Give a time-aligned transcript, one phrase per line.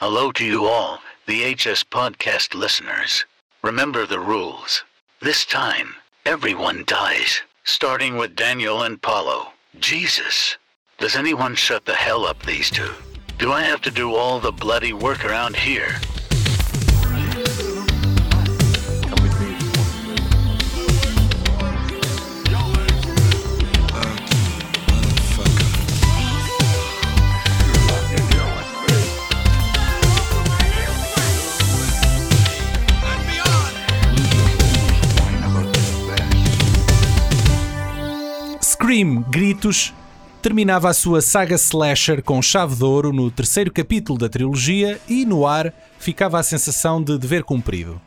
[0.00, 3.26] Hello to you all, the HS Podcast listeners.
[3.62, 4.82] Remember the rules.
[5.20, 9.52] This time, everyone dies, starting with Daniel and Paulo.
[9.78, 10.56] Jesus.
[10.96, 12.94] Does anyone shut the hell up these two?
[13.36, 15.96] Do I have to do all the bloody work around here?
[38.90, 39.94] Scream Gritos
[40.42, 45.24] terminava a sua saga slasher com chave de ouro no terceiro capítulo da trilogia e
[45.24, 48.00] no ar ficava a sensação de dever cumprido.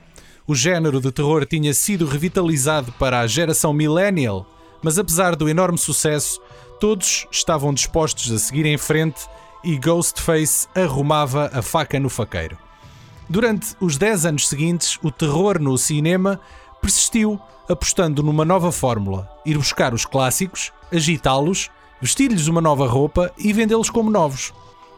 [0.45, 4.45] O género de terror tinha sido revitalizado para a geração millennial,
[4.83, 6.41] mas apesar do enorme sucesso,
[6.81, 9.21] todos estavam dispostos a seguir em frente
[9.63, 12.57] e Ghostface arrumava a faca no faqueiro.
[13.29, 16.41] Durante os 10 anos seguintes, o terror no cinema
[16.83, 17.39] persistiu
[17.69, 23.89] apostando numa nova fórmula: ir buscar os clássicos, agitá-los, vestir-lhes uma nova roupa e vendê-los
[23.89, 24.53] como novos.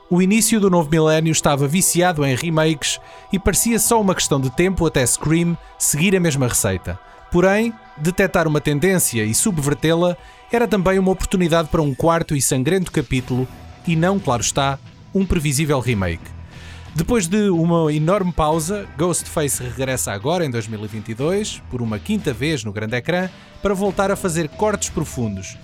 [0.09, 2.99] O início do novo milénio estava viciado em remakes
[3.31, 6.99] e parecia só uma questão de tempo até Scream seguir a mesma receita.
[7.31, 10.15] Porém, detectar uma tendência e subvertê-la
[10.51, 13.47] era também uma oportunidade para um quarto e sangrento capítulo
[13.87, 14.79] e não, claro está,
[15.13, 16.34] um previsível remake.
[16.95, 22.71] Depois de uma enorme pausa, Ghostface regressa agora em 2022, por uma quinta vez no
[22.71, 23.29] grande ecrã,
[23.61, 25.57] para voltar a fazer cortes profundos.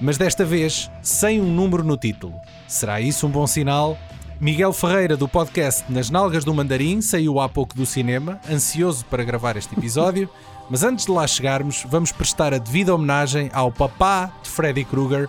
[0.00, 2.34] Mas desta vez sem um número no título.
[2.68, 3.98] Será isso um bom sinal?
[4.40, 9.24] Miguel Ferreira, do podcast Nas Nalgas do Mandarim, saiu há pouco do cinema, ansioso para
[9.24, 10.30] gravar este episódio.
[10.70, 15.28] Mas antes de lá chegarmos, vamos prestar a devida homenagem ao papá de Freddy Krueger,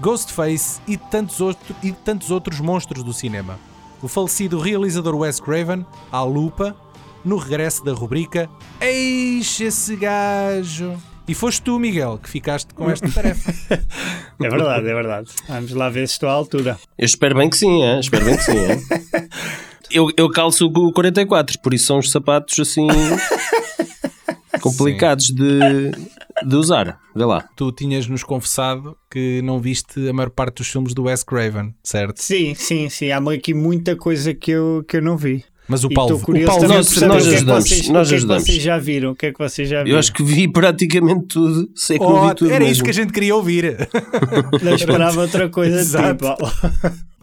[0.00, 3.58] Ghostface e tantos, outro, e tantos outros monstros do cinema
[4.04, 6.76] o falecido realizador Wes Craven, à lupa,
[7.24, 10.94] no regresso da rubrica Eis esse gajo.
[11.26, 13.50] E foste tu, Miguel, que ficaste com esta tarefa.
[13.72, 15.30] é verdade, é verdade.
[15.48, 16.78] Vamos lá ver se estou à altura.
[16.98, 17.98] Eu espero bem que sim, é?
[17.98, 18.58] espero bem que sim.
[18.58, 18.78] É?
[19.90, 22.86] eu, eu calço o 44, por isso são os sapatos assim
[24.60, 25.92] complicados de,
[26.42, 26.98] de usar.
[27.14, 27.48] Vê lá.
[27.56, 32.22] Tu tinhas-nos confessado que não viste a maior parte dos filmes do Wes Craven, certo?
[32.22, 33.10] Sim, sim, sim.
[33.10, 35.44] Há aqui muita coisa que eu, que eu não vi.
[35.66, 37.64] Mas o Paulo, o Paulo nós, nós ajudamos.
[37.64, 38.42] É vocês, nós o que ajudamos.
[38.42, 39.10] É que vocês já viram?
[39.12, 39.96] O que é que vocês já viram?
[39.96, 41.70] Eu acho que vi praticamente tudo.
[41.74, 42.72] Sei que oh, vi tudo era mesmo.
[42.72, 43.88] isso que a gente queria ouvir.
[44.62, 46.52] Não esperava outra coisa de ti, Paulo.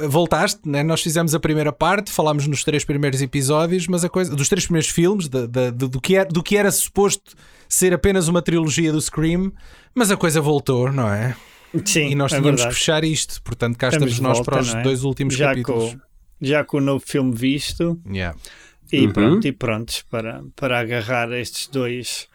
[0.09, 0.81] Voltaste, né?
[0.81, 4.65] nós fizemos a primeira parte, falámos nos três primeiros episódios, mas a coisa dos três
[4.65, 7.35] primeiros filmes, de, de, de, do, que era, do que era suposto
[7.73, 9.51] ser apenas uma trilogia do Scream,
[9.95, 11.35] mas a coisa voltou, não é?
[11.85, 12.75] Sim, e nós é tínhamos verdade.
[12.75, 14.81] que fechar isto, portanto cá estamos, estamos nós volta, para os é?
[14.83, 15.93] dois últimos já capítulos.
[15.93, 15.99] Com,
[16.41, 17.99] já com o novo filme visto.
[18.07, 18.37] Yeah.
[18.91, 19.13] E Uhum.
[19.13, 22.27] pronto, e prontos para, para agarrar estes dois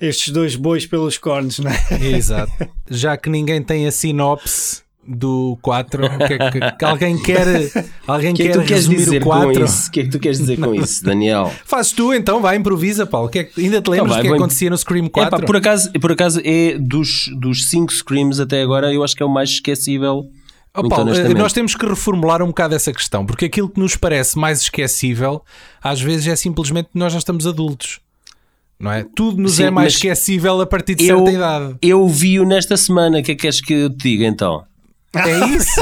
[0.00, 2.06] estes dois bois pelos cornos, não é?
[2.16, 2.52] Exato.
[2.88, 7.70] Já que ninguém tem a sinopse do 4, o que é que, que alguém quer,
[8.06, 9.64] alguém que é quer que tu queres dizer o com 4?
[9.64, 9.88] isso?
[9.88, 11.50] O que é que tu queres dizer com isso, Daniel?
[11.64, 13.28] Fazes tu então, vai, improvisa, Paulo.
[13.28, 15.36] Que é ainda te lembras do que vou- acontecia no Scream 4?
[15.38, 19.22] Epá, por, acaso, por acaso é dos, dos cinco Screams até agora, eu acho que
[19.22, 20.28] é o mais esquecível.
[20.76, 21.38] Oh, Paulo, honestamente.
[21.38, 25.42] nós temos que reformular um bocado essa questão, porque aquilo que nos parece mais esquecível,
[25.82, 27.98] às vezes é simplesmente nós já estamos adultos.
[28.78, 29.04] Não é?
[29.16, 31.74] Tudo nos Sim, é mais esquecível a partir de Eu, certa idade.
[31.82, 34.62] eu vi-o nesta semana, o que é que queres que eu te diga então?
[35.14, 35.80] É isso?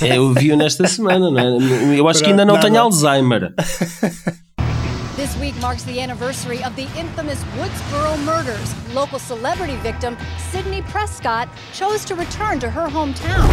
[0.04, 1.98] É, eu vi-o nesta semana, não é?
[1.98, 2.66] Eu acho que ainda não Nada.
[2.66, 3.52] tenho Alzheimer.
[5.16, 8.74] This week marks the anniversary of the infamous Woodsboro murders.
[8.94, 10.16] Local celebrity victim
[10.50, 13.46] Sydney Prescott chose to return to her hometown.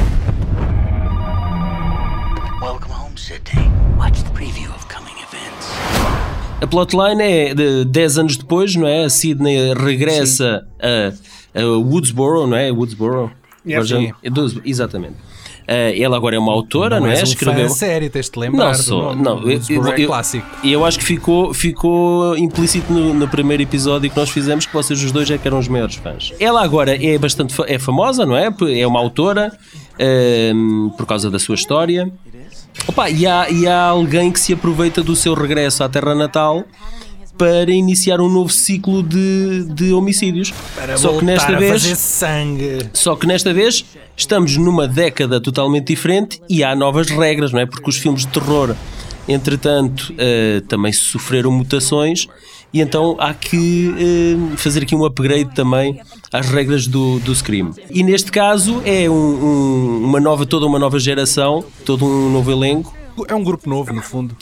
[2.61, 3.69] Welcome home, Sydney.
[3.97, 5.67] Watch the preview of coming events.
[6.61, 9.03] A plotline é de 10 anos depois, não é?
[9.05, 12.71] A Sydney regressa a, a Woodsboro, não é?
[12.71, 13.31] Woodsboro.
[13.65, 14.13] Yeah, Agora já- sim.
[14.65, 15.15] é exatamente.
[15.67, 17.11] Ela agora é uma autora, não, é?
[17.11, 17.67] és um Escreveu.
[17.69, 18.69] fã sério, tens de lembrar.
[18.69, 19.59] Não sou, não, eu,
[19.91, 20.47] é eu- clássico.
[20.63, 24.73] E eu acho que ficou, ficou implícito no, no primeiro episódio que nós fizemos que
[24.73, 26.33] vocês os dois é que eram os maiores fãs.
[26.39, 28.49] Ela agora é bastante é famosa, não é?
[28.79, 29.55] É uma autora
[29.99, 32.11] ahm, por causa da sua história.
[32.87, 36.63] Opa, e, há, e há alguém que se aproveita do seu regresso à terra natal
[37.39, 40.53] para iniciar um novo ciclo de, de homicídios.
[40.75, 42.79] Para Só que nesta a vez sangue.
[42.93, 43.85] só que nesta vez
[44.17, 47.65] estamos numa década totalmente diferente e há novas regras, não é?
[47.65, 48.75] Porque os filmes de terror,
[49.27, 52.27] entretanto, eh, também sofreram mutações
[52.73, 55.99] e então há que eh, fazer aqui um upgrade também
[56.33, 57.73] às regras do, do Scream.
[57.89, 62.51] E neste caso é um- um- uma nova, toda uma nova geração, todo um novo
[62.51, 62.93] elenco.
[63.27, 64.35] É um grupo novo, no fundo.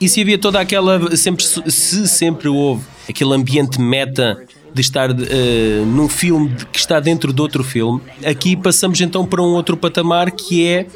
[0.00, 1.16] E se havia toda aquela.
[1.16, 4.44] Sempre, se sempre houve aquele ambiente meta
[4.74, 9.40] de estar uh, num filme que está dentro de outro filme, aqui passamos então para
[9.40, 10.86] um outro patamar que é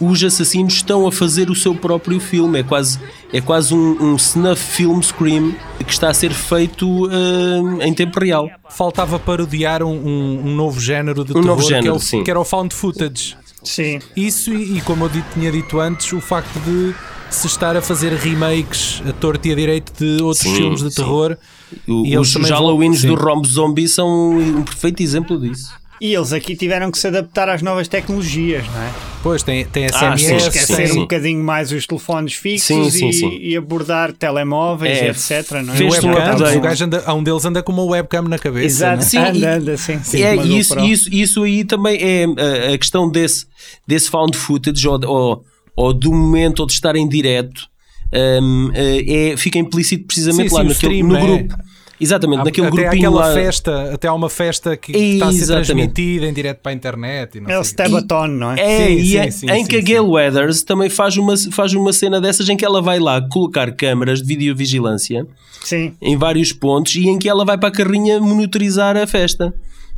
[0.00, 2.60] os assassinos estão a fazer o seu próprio filme.
[2.60, 2.98] É quase,
[3.32, 5.54] é quase um, um snuff film Scream
[5.86, 8.48] que está a ser feito uh, em tempo real.
[8.70, 11.98] Faltava parodiar um, um, um novo género de Um terror novo género, que, é o,
[11.98, 12.24] sim.
[12.24, 13.36] que era o found footage.
[13.62, 13.98] Sim.
[14.16, 16.94] Isso e, e como eu tinha dito antes, o facto de
[17.30, 20.90] se estar a fazer remakes a torto e a direito de outros Sim, filmes de
[20.90, 20.96] sim.
[20.96, 21.36] terror.
[21.86, 25.70] O- E os os vão- Halloweens do Rombo Zombie são um perfeito exemplo disso.
[25.98, 28.90] E eles aqui tiveram que se adaptar às novas tecnologias, não é?
[29.22, 30.98] Pois tem, tem Ah, SMS, sim, Esquecer sim.
[30.98, 33.38] um bocadinho mais os telefones fixos Sim, sim, e, sim.
[33.40, 35.52] e abordar telemóveis, É, etc.
[35.64, 35.78] Não é?
[35.78, 36.54] um webcams.
[36.56, 38.66] O gajo anda, um deles anda com uma webcam na cabeça.
[38.66, 39.02] Exato, né?
[39.02, 39.98] Sim, anda, anda, sim.
[40.02, 43.46] sim é, e isso, isso, isso aí também é uh, a questão desse,
[43.86, 45.44] desse found footage ou, ou,
[45.76, 47.68] ou do momento ou de estar em direto
[48.12, 51.20] um, uh, é, fica implícito precisamente Sim, lá sim, naquele, stream, no né?
[51.20, 51.66] grupo.
[51.98, 53.32] Exatamente, Há- naquele até grupinho aquela lá.
[53.34, 55.66] festa, até há uma festa que está a ser Exatamente.
[55.66, 57.38] transmitida em direto para a internet.
[57.38, 57.82] E não É o sei o quê.
[57.84, 58.60] Stabaton, não é?
[58.60, 59.84] É, Sim, e sim, é- sim, em sim, que a sim.
[59.86, 63.72] Gail Weathers também faz uma, faz uma cena dessas em que ela vai lá colocar
[63.72, 65.26] câmaras de videovigilância
[65.64, 65.94] Sim.
[66.02, 69.54] em vários pontos e em que ela vai para a carrinha monitorizar a festa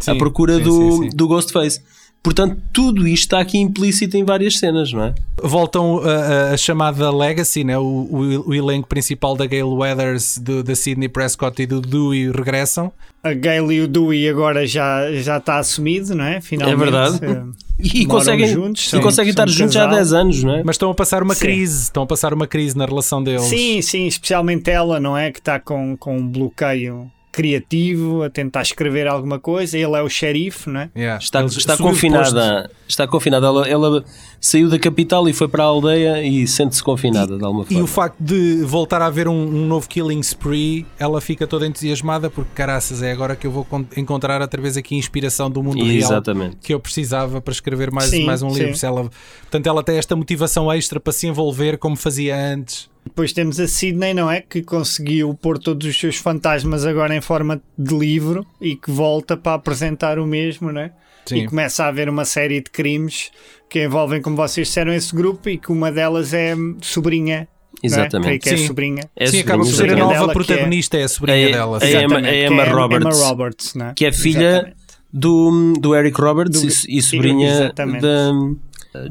[0.06, 1.16] à procura sim, do, sim, sim.
[1.16, 1.81] do Ghostface.
[2.23, 5.15] Portanto, tudo isto está aqui implícito em várias cenas, não é?
[5.43, 7.79] Voltam a, a- a chamada Legacy, né?
[7.79, 12.31] o, o, o elenco principal da Gail Weathers, do- da Sidney Prescott e do Dewey
[12.31, 12.93] regressam.
[13.23, 16.41] A Gale e o Dewey agora já, já está assumido, não é?
[16.41, 16.75] Finalmente.
[16.75, 17.19] É verdade.
[17.25, 17.43] Eh,
[17.81, 19.99] E conseguem, juntos, e conseguem estar juntos já há casal.
[20.00, 20.62] 10 anos, não é?
[20.65, 21.41] Mas estão a passar uma Sim.
[21.41, 23.43] crise, estão a passar uma crise na relação deles.
[23.43, 25.31] Sim, sim, especialmente ela, não é?
[25.31, 27.09] Que está com, com um bloqueio
[27.43, 29.76] criativo, a tentar escrever alguma coisa.
[29.79, 30.90] Ele é o xerife, não é?
[30.96, 31.19] Yeah.
[31.31, 32.70] Tá Está, está confinada.
[32.87, 33.46] Está confinada.
[33.46, 34.05] Ela, ela
[34.40, 37.85] saiu da capital e foi para a aldeia e sente-se confinada de alguma E forma.
[37.85, 42.29] o facto de voltar a haver um, um novo Killing Spree, ela fica toda entusiasmada
[42.31, 45.62] porque, caraças, é agora que eu vou con- encontrar outra vez aqui a inspiração do
[45.62, 46.56] mundo real Exatamente.
[46.62, 48.61] que eu precisava para escrever mais, Sim, mais um sim.
[48.61, 48.76] livro.
[48.76, 49.08] Se ela,
[49.43, 52.88] portanto, ela tem esta motivação extra para se envolver como fazia antes.
[53.08, 54.40] Depois temos a Sidney, não é?
[54.40, 59.37] Que conseguiu pôr todos os seus fantasmas agora em forma de livro e que volta
[59.37, 60.93] para apresentar o mesmo, não é?
[61.26, 61.38] Sim.
[61.38, 63.31] E começa a haver uma série de crimes
[63.69, 67.46] que envolvem, como vocês disseram, esse grupo e que uma delas é sobrinha.
[67.82, 67.87] é?
[67.87, 68.25] Exatamente.
[68.25, 68.66] Creio que é Sim.
[68.66, 69.02] sobrinha.
[69.14, 71.52] É Sim, sobrinha, acaba por ser a nova dela, é- protagonista, é a sobrinha É-
[71.52, 71.78] dela.
[71.82, 72.02] é-.
[72.02, 73.19] Emma- Emma é Roberts.
[73.19, 73.93] Emma Roberts, não é?
[73.94, 74.76] Que é filha Exatamente.
[75.12, 78.58] do, do Eric Roberts Do- e, e sobrinha da uh,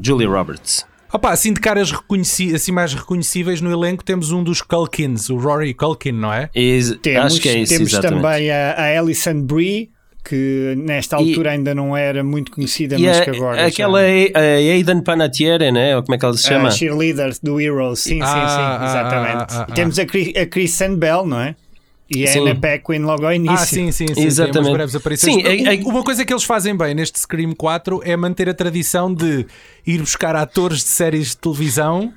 [0.02, 0.84] Julia Roberts.
[1.12, 5.36] Opa, assim de caras reconheci assim mais reconhecíveis no elenco temos um dos Culkins, o
[5.36, 6.50] Rory Culkin, não é?
[6.54, 8.22] Ex- Temos, acho que é isso, temos exatamente.
[8.22, 9.90] também a, a Alison Brie,
[10.22, 13.66] que nesta E- altura ainda não era muito conhecida, E mas a- que agora.
[13.66, 14.40] aquela é a
[14.74, 15.96] Aidan Panatiere, né?
[15.96, 16.68] Ou como é que ela se chama?
[16.68, 19.54] a cheerleader do Heroes, sim, sim, Ah, sim, ah, exatamente.
[19.54, 21.56] ah, ah, E temos a, Cri- a Kristen Bell, não é?
[22.10, 22.40] E a Sim.
[22.40, 23.54] Anna Paquin logo ao início.
[23.54, 24.24] Ah, sim, sim, sim.
[24.24, 24.72] Exatamente.
[24.72, 25.34] breves aparições.
[25.34, 28.54] Sim, é- é- Uma coisa que eles fazem bem neste Scream 4 é manter a
[28.54, 29.46] tradição de
[29.86, 32.12] ir buscar atores de séries de televisão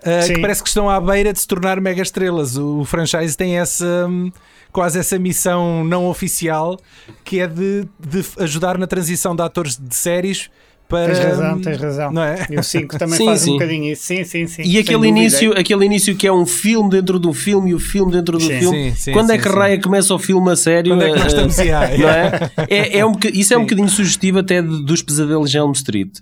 [0.00, 2.56] uh, que parece que estão à beira de se tornar mega estrelas.
[2.56, 4.06] O, o franchise tem essa.
[4.08, 4.30] hum,
[4.70, 6.76] Quase essa missão não oficial
[7.22, 10.50] que é de, de ajudar na transição de atores de séries
[10.88, 11.06] para.
[11.12, 12.12] Tens razão, tens razão.
[12.12, 12.46] Não é?
[12.50, 13.50] E o 5 também Sim, faz sim.
[13.50, 14.02] um bocadinho isso.
[14.04, 14.62] Sim, sim, sim.
[14.64, 15.18] E aquele dúvida.
[15.18, 18.44] início, aquele início que é um filme dentro do filme e o filme dentro do
[18.44, 18.58] Sim.
[18.58, 18.90] filme.
[18.90, 19.54] Sim, sim, Quando é que sim.
[19.54, 20.92] raia começa o filme a sério?
[20.92, 21.64] Quando é que nós estamos a-
[21.98, 22.50] não é?
[22.68, 26.18] É, é um isso é um bocadinho sugestivo até de- dos pesadelos de Elm Street.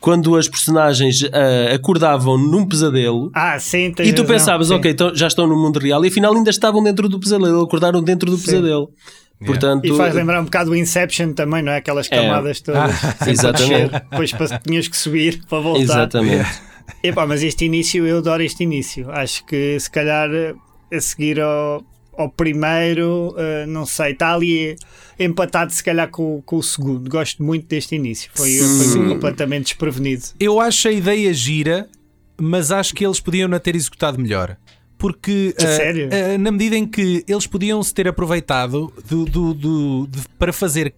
[0.00, 5.14] Quando as personagens ah, acordavam num pesadelo Ah, sim, e tu razão, pensavas, ok, então
[5.14, 8.38] já estão no mundo real e afinal ainda estavam dentro do pesadelo, acordaram dentro do
[8.38, 8.90] pesadelo.
[9.44, 11.76] Portanto, E faz lembrar um bocado o Inception também, não é?
[11.76, 12.94] Aquelas camadas todas.
[12.98, 13.90] sempre a exatamente.
[13.90, 14.30] descer, Depois
[14.66, 15.82] tinhas que subir para voltar.
[15.82, 16.48] Exatamente.
[17.02, 19.10] Epá, mas este início, eu adoro este início.
[19.10, 20.28] Acho que se calhar
[20.92, 21.84] a seguir ao,
[22.16, 24.76] ao primeiro, eh, não sei, está ali
[25.18, 27.10] empatado se calhar com, com o segundo.
[27.10, 28.30] Gosto muito deste início.
[28.34, 30.24] Foi, foi completamente desprevenido.
[30.40, 31.88] Eu acho a ideia gira,
[32.40, 34.56] mas acho que eles podiam não ter executado melhor.
[34.98, 36.08] Porque sério?
[36.10, 40.52] ah, na medida em que eles podiam se ter aproveitado do, do- do- de- para
[40.52, 40.94] fazer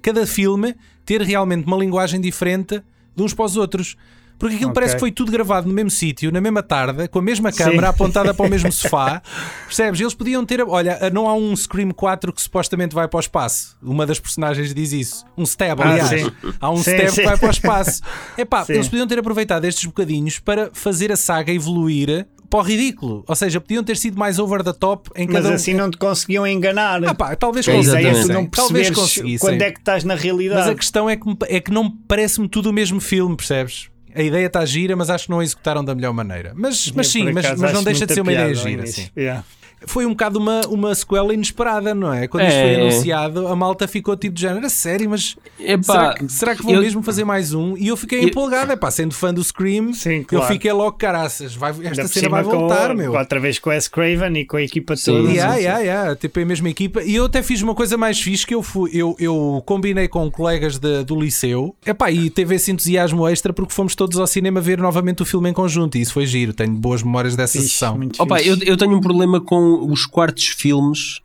[0.00, 2.82] cada filme ter realmente uma linguagem diferente
[3.14, 3.96] de uns para os outros.
[4.38, 4.74] Porque aquilo Ok.
[4.74, 7.90] parece que foi tudo gravado no mesmo sítio, na mesma tarde, com a mesma câmera
[7.90, 9.22] apontada para o mesmo sofá.
[9.66, 10.00] Percebes?
[10.00, 10.60] Eles podiam ter.
[10.62, 13.76] Olha, não há um Scream 4 que supostamente vai para o espaço.
[13.80, 15.24] Uma das personagens diz isso.
[15.38, 16.08] Um stab, Ah, aliás.
[16.08, 16.32] sim.
[16.58, 17.16] Há um Sim, stab sim.
[17.20, 18.02] que vai para o espaço.
[18.36, 18.72] Epá, Sim.
[18.72, 23.24] eles podiam ter aproveitado estes bocadinhos para fazer a saga evoluir para o ridículo.
[23.26, 25.54] Ou seja, podiam ter sido mais over the top em Mas cada um.
[25.54, 27.02] assim não te conseguiam enganar.
[27.02, 28.26] Ah, pá, talvez é tu conseguissem.
[28.26, 29.38] não Talvez perceberes conseguissem.
[29.38, 30.60] quando é que estás na realidade.
[30.60, 33.88] Mas a questão é que, é que não parece-me tudo o mesmo filme, percebes?
[34.14, 36.52] A ideia está gira, mas acho que não a executaram da melhor maneira.
[36.54, 38.86] Mas, mas sim, mas, mas não deixa de ser uma ideia piada gira.
[38.86, 39.08] Sim.
[39.16, 39.44] Yeah.
[39.86, 42.28] Foi um bocado uma, uma sequela inesperada, não é?
[42.28, 42.74] Quando isto É.
[42.74, 46.56] foi anunciado, a malta ficou tipo de género, a sério, mas Epá, será, que, será
[46.56, 47.76] que vão eu- mesmo fazer mais um?
[47.76, 50.44] E eu fiquei Eu- empolgado, é pá, sendo fã do Scream, Sim, claro.
[50.44, 51.54] eu fiquei logo caraças.
[51.54, 53.12] Vai, esta cena vai com- voltar, meu.
[53.12, 53.90] Outra vez com o S.
[53.90, 55.12] Craven e com a equipa Sim.
[55.12, 55.30] toda.
[55.30, 56.16] Yeah, yeah, yeah.
[56.16, 57.02] Tipo, é a mesma equipa.
[57.02, 58.90] E eu até fiz uma coisa mais fixe que eu fui.
[58.92, 61.74] Eu, eu combinei com colegas de- do liceu.
[61.86, 65.50] Epá, e teve esse entusiasmo extra porque fomos todos ao cinema ver novamente o filme
[65.50, 65.96] em conjunto.
[65.96, 66.52] E isso foi giro.
[66.52, 67.98] Tenho boas memórias dessa Fixe, sessão.
[68.18, 71.20] Opa, eu, eu tenho um problema com os quartos filmes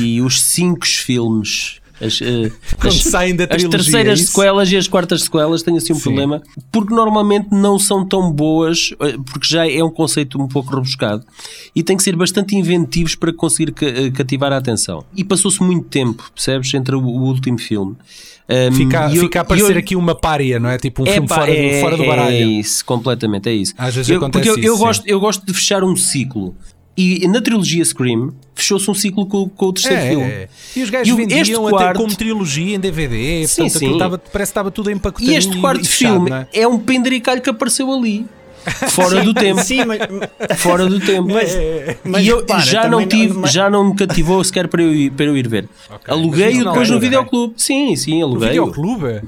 [0.00, 1.80] e os cinco filmes.
[2.00, 2.20] As,
[2.80, 5.92] Quando as- saem da as trilogia, terceiras é sequelas e as quartas sequelas tenho assim
[5.92, 6.02] um Sim.
[6.02, 6.40] problema
[6.70, 11.24] porque normalmente não são tão boas eh, porque já é um conceito um pouco rebuscado
[11.74, 15.88] e tem que ser bastante inventivos para conseguir eh, cativar a atenção e passou-se muito
[15.88, 17.96] tempo percebes entre o, o último filme
[18.48, 20.78] Um, Fica, eu- fica a e parecer eu- aqui uma pária, não é?
[20.78, 22.48] Tipo um é, filme pá, fora, é, do, fora do É baralho.
[22.48, 23.74] isso, completamente, é isso.
[23.76, 26.56] Às vezes eu, acontece porque eu, eu gosto, eu gosto de fechar um ciclo.
[27.00, 30.24] E na trilogia Scream fechou-se um ciclo com, com o terceiro É, filme.
[30.24, 30.48] é.
[30.74, 33.46] E os gajos E vendiam este até quarto- como trilogia em DVD.
[33.46, 33.92] Sim, portanto, sim.
[33.92, 36.48] estava- parece que estava tudo empacotadinho E este quarto fechado, filme não é?
[36.52, 36.66] é?
[36.66, 38.26] um penduricalho que apareceu ali.
[38.90, 39.62] Fora do tempo.
[39.62, 40.00] Sim, mas,
[40.58, 41.28] Fora do tempo.
[41.32, 41.56] mas,
[42.04, 44.92] mas e eu repara, já não tive, mas- já não me cativou sequer para eu
[44.92, 45.68] ir, para eu ir ver.
[45.88, 47.54] mas Aluguei-o depois no altura, videoclube.
[47.56, 48.48] Sim, sim, aluguei.
[48.48, 49.22] videoclube?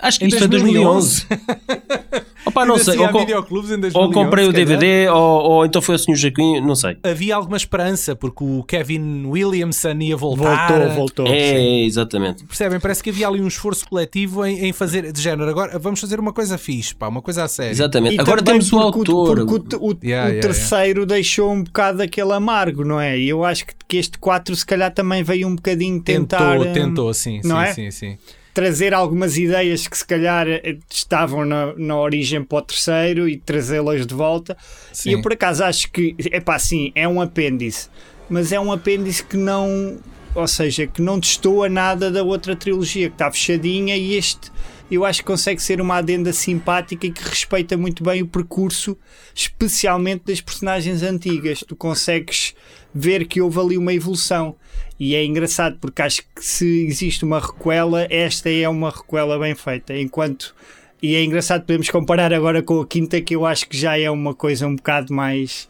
[0.00, 1.26] Acho que Em isto foi 2011.
[2.46, 2.94] Opa, não sei.
[2.94, 4.52] se Ou, ou 2011, comprei o.
[4.52, 6.14] DVD, ou, ou então foi o Sr.
[6.14, 6.96] Joaquim, não sei.
[7.02, 10.68] havia alguma esperança porque o Kevin Williamson ia voltar.
[10.68, 11.26] Voltou, voltou.
[11.26, 11.32] sim.
[11.32, 12.44] É, exatamente.
[12.44, 12.78] Percebem?
[12.80, 15.50] Parece que havia ali um esforço coletivo em, em fazer de género.
[15.50, 17.72] Agora vamos fazer uma coisa fixe, pá, uma coisa a sério.
[17.72, 18.16] Exatamente.
[18.16, 19.46] E Agora temos o porque autor.
[19.46, 23.18] Porque o, o- Yeah, o yeah, terceiro deixou um bocado aquele amargo, não é?
[23.18, 26.68] E eu acho que, que este 4 se calhar também veio um bocadinho tentar Tentou,
[26.68, 27.72] hum, tentou, sim, não sim, é?
[27.74, 28.18] sim, sim.
[28.58, 33.36] Trazer algumas ideias que se calhar eh, estavam na, na origem para o terceiro e
[33.36, 34.56] trazê-las de volta.
[34.92, 35.10] Sim.
[35.10, 37.88] E eu por acaso acho que, é pá, sim, é um apêndice,
[38.28, 39.98] mas é um apêndice que não,
[40.34, 44.50] ou seja, que não destoa nada da outra trilogia, que está fechadinha e este
[44.90, 48.96] eu acho que consegue ser uma adenda simpática e que respeita muito bem o percurso,
[49.34, 51.60] especialmente das personagens antigas.
[51.60, 52.54] Tu consegues
[52.98, 54.54] ver que houve ali uma evolução.
[54.98, 59.54] E é engraçado porque acho que se existe uma recuela, esta é uma recuela bem
[59.54, 59.96] feita.
[59.96, 60.54] Enquanto.
[61.00, 64.10] E é engraçado, podemos comparar agora com a quinta, que eu acho que já é
[64.10, 65.68] uma coisa um bocado mais,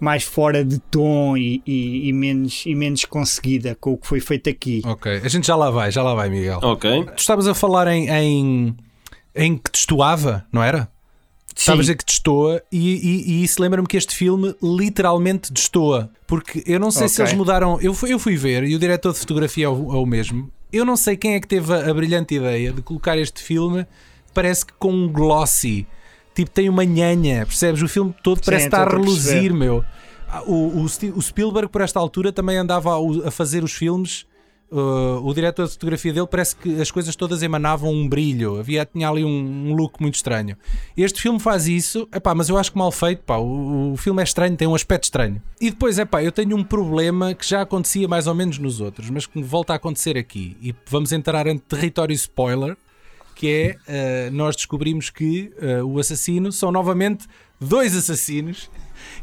[0.00, 4.18] mais fora de tom e, e- e menos, e menos conseguida com o que foi
[4.20, 4.80] feito aqui.
[4.86, 6.58] Ok, a gente já lá vai, já lá vai, Miguel.
[6.62, 7.04] Ok.
[7.04, 8.76] Tu estavas a falar em, em,
[9.36, 10.88] em que testoava, não era?
[11.56, 16.10] Estavas a que destoa e, e- e isso lembra-me que este filme literalmente destoa.
[16.26, 17.26] Porque eu não sei se Ok.
[17.26, 17.78] eles mudaram.
[17.80, 20.50] Eu fui, eu fui ver e o diretor de fotografia é o, é o mesmo.
[20.72, 23.86] Eu não sei quem é que teve a, a brilhante ideia de colocar este filme,
[24.32, 25.86] parece que com um glossy.
[26.34, 27.82] Tipo, tem uma nhanha, percebes?
[27.82, 29.84] O filme todo parece estar a reluzir, meu.
[30.28, 34.24] Ah, O, o, o Spielberg, por esta altura, também andava a, a fazer os filmes.
[34.74, 38.86] Uh, o diretor de fotografia dele parece que as coisas todas emanavam um brilho, havia,
[38.86, 40.56] tinha ali um, um look muito estranho.
[40.96, 43.22] Este filme faz isso, epá, mas eu acho que mal feito.
[43.22, 45.42] Pá, o, o filme é estranho, tem um aspecto estranho.
[45.60, 49.10] E depois, epá, eu tenho um problema que já acontecia mais ou menos nos outros,
[49.10, 50.56] mas que volta a acontecer aqui.
[50.62, 52.74] E vamos entrar em território spoiler,
[53.34, 57.26] que é uh, nós descobrimos que uh, o assassino são novamente
[57.60, 58.70] dois assassinos.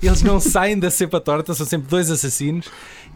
[0.02, 2.68] Eles não saem da cepa torta, são sempre dois assassinos.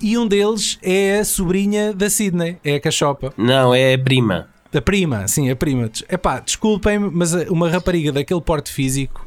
[0.01, 3.33] E um deles é a sobrinha da Sidney, é a cachopa.
[3.37, 4.49] Não, é a prima.
[4.73, 5.89] A prima, sim, a prima.
[6.09, 9.25] Epá, desculpem-me, mas uma rapariga daquele porte físico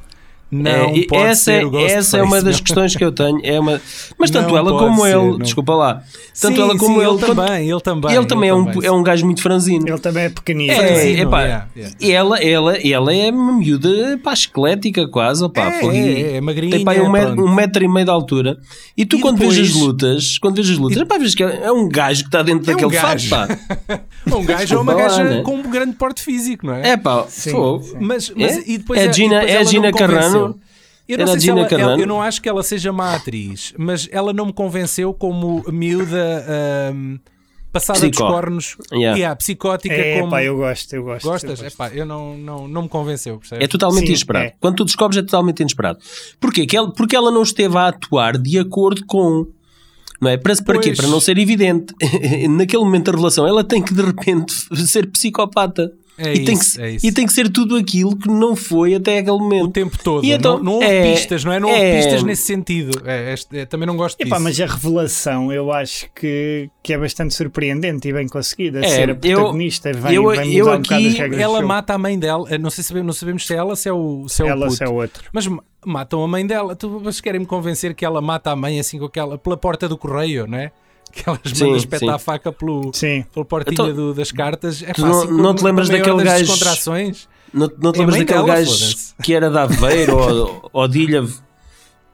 [0.51, 1.95] não É, e pode essa, ser o Ghostface.
[1.97, 3.41] essa é uma das questões que eu tenho.
[3.43, 3.81] É uma...
[4.19, 5.39] Mas tanto Não ela como ser, ele, não.
[5.39, 6.03] desculpa lá,
[6.41, 8.15] tanto Sim, ela como sim, ele, quando- também, ele também.
[8.17, 9.89] ele também é um, também, é um gajo muito franzino.
[9.89, 10.73] Ele também é pequenino.
[10.73, 11.97] É, franzino, epá, yeah, yeah.
[12.01, 16.73] Ela, ela, ela é uma miúda pá, esquelética quase, opá, É, e é, é magrinha,
[16.77, 18.59] tem pá, um, metro, um metro e meio de altura.
[18.97, 21.43] E tu E quando depois- vês as lutas, quando vês as lutas, epá, vês que
[21.43, 23.49] é um gajo que está dentro É um daquele fato, pá.
[24.37, 25.43] Um gajo ou uma gaja né?
[25.43, 26.91] com um grande porte físico, não é?
[26.91, 27.25] É pá.
[28.01, 28.63] Mas, mas É?
[28.67, 29.57] e depois É a Gina- e
[30.41, 30.61] convenceu.
[31.09, 34.47] Eu não, ela, ela- eu não acho que ela seja má atriz, mas ela não
[34.47, 36.45] me convenceu como miúda
[36.91, 37.19] ahm,
[37.73, 38.27] passada dos Psicó.
[38.29, 39.17] cornos Yeah.
[39.17, 41.25] yeah, psicótica É, como pá, eu gosto, eu gosto.
[41.29, 41.61] gostas?
[41.61, 41.75] eu gosto.
[41.77, 43.65] Epá, eu não, não, não me convenceu, percebes?
[43.65, 44.47] É totalmente Sim, inesperado.
[44.47, 44.55] é.
[44.59, 45.99] Quando tu descobres é totalmente inesperado.
[46.41, 46.67] Porquê?
[46.67, 49.47] Que ela, porque ela não esteve a atuar de acordo com.
[50.21, 50.37] Não é?
[50.37, 50.93] Para, para quê?
[50.95, 51.95] Para não ser evidente.
[52.51, 54.53] Naquele momento da relação, ela tem que de repente
[54.89, 55.93] ser psicopata.
[56.19, 57.07] É e, tem isso, que, é isso.
[57.07, 59.65] e tem que ser tudo aquilo que não foi até aquele momento.
[59.67, 60.25] o tempo todo.
[60.25, 61.61] E então, não, não houve é- pistas, não é?
[61.61, 63.03] Não houve é- pistas nesse sentido.
[63.05, 64.29] É, é, também não gosto disso.
[64.29, 68.81] Epá, mas a revelação eu acho que, que é bastante surpreendente e bem conseguida.
[68.85, 71.41] É, ser a eu- protagonista vem, eu- vem eu mudar um bocado aqui- as regras
[71.41, 72.47] ela mata a mãe dela.
[72.51, 74.45] Eu Não, sei se, sabe- não sabemos se é ela se é o, se é
[74.45, 74.77] o ela puto.
[74.77, 75.25] se é o outro.
[75.33, 76.75] Mas ma- matam a mãe dela.
[76.75, 79.89] Tu, vocês querem me convencer que ela mata a mãe assim com aquela, pela porta
[79.89, 80.73] do correio, não é?
[81.17, 82.15] Que elas Sim, mandam espetar sim.
[82.15, 83.25] a faca pelo, Sim.
[83.49, 84.83] portinha Então, do- das cartas.
[84.83, 87.27] É pá, não- assim, não te lembras daquele gajo- descontrações?
[87.55, 91.25] Não, não te É lembras daquele gajo que era de Aveiro ou, ou de Ilha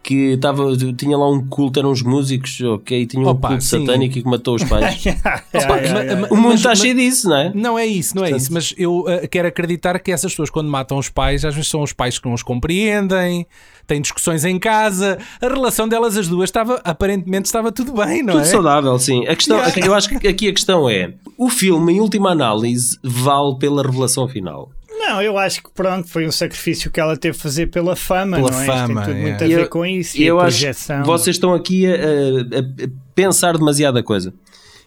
[0.02, 3.80] que tava, tinha lá um culto, eram uns músicos, ok, tinha um Opa, culto sim.
[3.87, 5.04] satânico e que matou os pais.
[5.54, 6.28] Yeah, yeah, yeah.
[6.30, 7.52] o mundo está cheio disso, não é?
[7.54, 8.52] Não é isso, não é Portanto- isso.
[8.52, 11.82] Mas eu uh, quero acreditar que essas pessoas, quando matam os pais, às vezes são
[11.82, 13.47] os pais que não os compreendem,
[13.87, 15.18] têm discussões em casa.
[15.40, 18.47] A relação delas, as duas, estava aparentemente estava tudo bem, não Tudo é?
[18.47, 19.26] saudável, sim.
[19.26, 19.87] A questão, Yeah.
[19.87, 24.26] Eu acho que aqui a questão é: o filme, em última análise, vale pela revelação
[24.26, 24.71] final.
[25.04, 28.37] Não, eu acho que pronto, foi um sacrifício que ela teve de fazer pela fama,
[28.37, 28.62] Pela não é?
[28.66, 29.23] Isto fama, tem tudo é.
[29.30, 30.16] muito a ver eu- com isso.
[30.16, 31.00] E eu a acho projeção.
[31.02, 34.32] que vocês estão aqui a, a- a pensar demasiada coisa.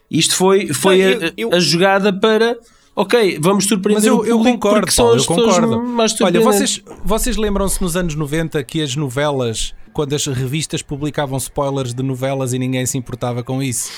[0.09, 2.57] Isto foi, foi Não, a, eu- eu- a jogada para.
[2.95, 5.83] Ok, vamos surpreender Mas eu, o eu concordo, porque são Paulo, as eu concordo.
[5.83, 11.37] mais Olha, vocês, vocês lembram-se nos anos 90 que as novelas, quando as revistas publicavam
[11.37, 13.91] spoilers de novelas e ninguém se importava com isso?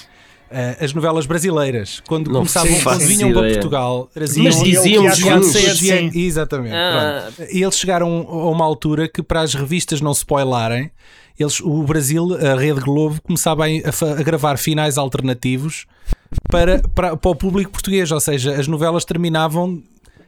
[0.52, 3.50] Ah, as novelas brasileiras, quando Não começavam, sim, quando vinham para.
[3.50, 5.18] Portugal, traziam Mas diziam os
[5.78, 6.12] sim.
[6.14, 6.76] Exatamente.
[6.76, 7.30] Ah.
[7.52, 10.92] E eles chegaram a uma altura que, para as revistas não spoilarem,
[11.40, 15.86] eles, o Brasil, a Rede Globo, começava a, a a gravar finais alternativos
[16.50, 18.12] para, para, para o público português.
[18.12, 19.82] Ou seja, as novelas terminavam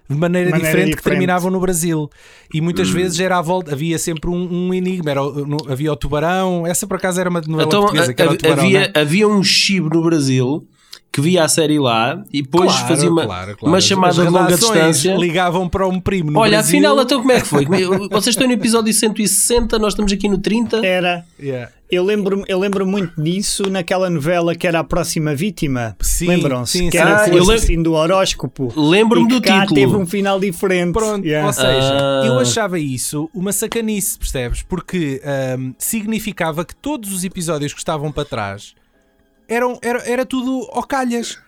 [0.09, 1.03] de maneira, Maneira diferente, que diferente.
[1.19, 2.09] terminavam no Brasil.
[2.53, 2.93] E muitas Hum.
[2.93, 5.11] vezes era à volta, havia sempre um, um enigma.
[5.11, 8.31] Era, no- havia o Tubarão, essa por acaso era uma novela Então, portuguesa, que era
[8.31, 8.63] o ha- Tubarão.
[8.63, 8.91] havia, né?
[8.95, 10.65] havia um chibo no Brasil
[11.11, 13.67] que via a série lá e depois Claro, fazia uma, claro, claro.
[13.73, 15.15] uma chamada de longa distância.
[15.15, 16.77] Ligavam para um primo no Olha, Brasil.
[16.79, 17.65] afinal, então como é que foi?
[18.11, 20.85] Vocês estão no episódio 160, nós estamos aqui no 30.
[20.85, 21.23] Era.
[21.39, 21.71] Yeah.
[21.91, 25.98] Eu lembro, eu lembro muito disso naquela novela que era A Próxima Vítima.
[26.22, 26.77] Lembram-se?
[26.77, 28.72] sim, Que sim, era Eu o assassino do horóscopo.
[28.79, 29.75] Lembro-me E que do cá título.
[29.75, 30.93] teve um final diferente.
[30.93, 31.48] Pronto, Yeah.
[31.48, 32.24] ou seja, Ah.
[32.27, 34.62] eu achava isso uma sacanice, percebes?
[34.62, 38.75] Porque ahm, significava que todos os episódios que estavam para trás
[39.48, 41.40] eram, era, era tudo ao calhas.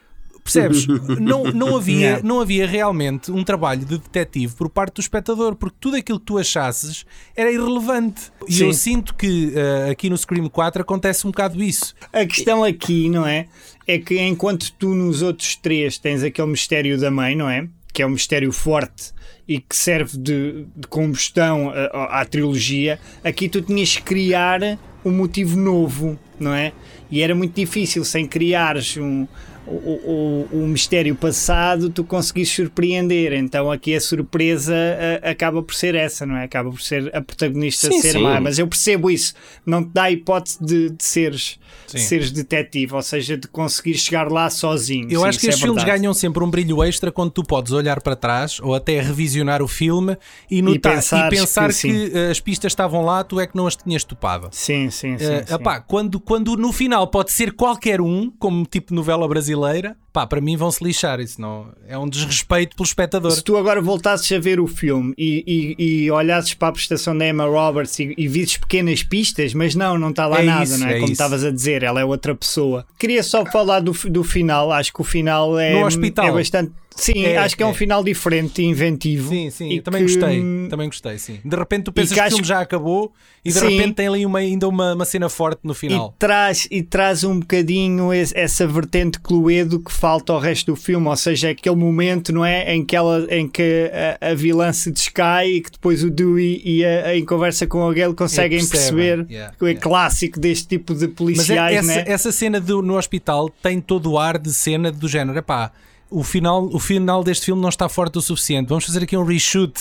[0.43, 0.87] Percebes?
[1.19, 2.27] Não, não, havia, Yeah.
[2.27, 6.25] não havia realmente um trabalho de detetive por parte do espectador, porque tudo aquilo que
[6.25, 8.31] tu achasses era irrelevante.
[8.47, 8.65] E Sim.
[8.65, 11.93] eu sinto que ah, aqui no Scream 4 acontece um bocado isso.
[12.11, 13.45] A questão aqui, não é?
[13.87, 17.67] É que enquanto tu nos outros três tens aquele mistério da mãe, não é?
[17.93, 19.13] Que é um mistério forte
[19.47, 24.59] e que serve de, de combustão à, à trilogia, aqui tu tinhas que criar
[25.03, 26.71] um motivo novo, não é?
[27.11, 29.27] E era muito difícil sem criares um.
[29.71, 34.75] O, o, o- mistério passado tu conseguiste surpreender então aqui a surpresa
[35.23, 38.21] ah, acaba por ser essa não é acaba por ser a protagonista Sim, ser sim.
[38.21, 39.33] má mas eu percebo isso
[39.65, 41.97] não te dá a hipótese de, de seres Sim.
[41.97, 45.09] de seres detetive, ou seja, de conseguir chegar lá sozinho.
[45.09, 47.71] Eu Sim, acho que estes é filmes ganham sempre um brilho extra quando tu podes
[47.73, 50.17] olhar para trás ou até revisionar o filme
[50.49, 53.55] e, notar, e pensares pensar que que, eh, as pistas estavam lá, tu é que
[53.57, 54.47] não as tinhas topado.
[54.51, 55.25] Sim, sim, sim.
[55.25, 55.53] Eh, sim.
[55.53, 60.25] epá, quando, quando no final pode ser qualquer um, como tipo novela brasileira, brasileira pá,
[60.27, 61.19] para mim vão-se lixar.
[61.19, 63.31] Isso não é um desrespeito pelo espectador.
[63.31, 67.17] Se tu agora voltasses a ver o filme e, e, e olhasses para a prestação
[67.17, 70.63] da Emma Roberts e, e visses pequenas pistas, mas não, não está lá É nada,
[70.63, 70.97] isso, não é?
[70.97, 72.85] é Como estavas a dizer, ela é outra pessoa.
[72.99, 76.25] Queria só falar do, do final, acho que o final é, No hospital.
[76.27, 76.71] é bastante.
[76.93, 77.73] Sim, É, acho que é, um é.
[77.73, 79.29] final diferente e inventivo.
[79.29, 80.41] Sim, sim, E eu também que, gostei.
[80.41, 81.39] hum, Também gostei, sim.
[81.43, 83.13] De repente tu pensas que que, o filme já acabou
[83.45, 83.69] e de Sim.
[83.69, 86.13] repente tem ali uma, ainda uma, uma cena forte no E final.
[86.19, 91.07] traz, e traz um bocadinho esse- essa vertente cluedo que falta ao resto do filme,
[91.07, 92.73] ou seja, é aquele momento, não é?
[92.75, 96.59] Em que, ela, em que a, a vilã se descai e que depois o Dewey
[96.65, 99.81] e a, em conversa com alguém conseguem E percebem, perceber yeah, que é yeah.
[99.81, 102.03] clássico deste tipo de Mas é- policiais, essa, né?
[102.07, 105.37] essa cena do- no hospital tem todo o ar de cena do género.
[105.37, 105.71] Epá,
[106.11, 108.67] o final, o final deste filme não está forte o suficiente.
[108.67, 109.73] Vamos fazer aqui um reshoot,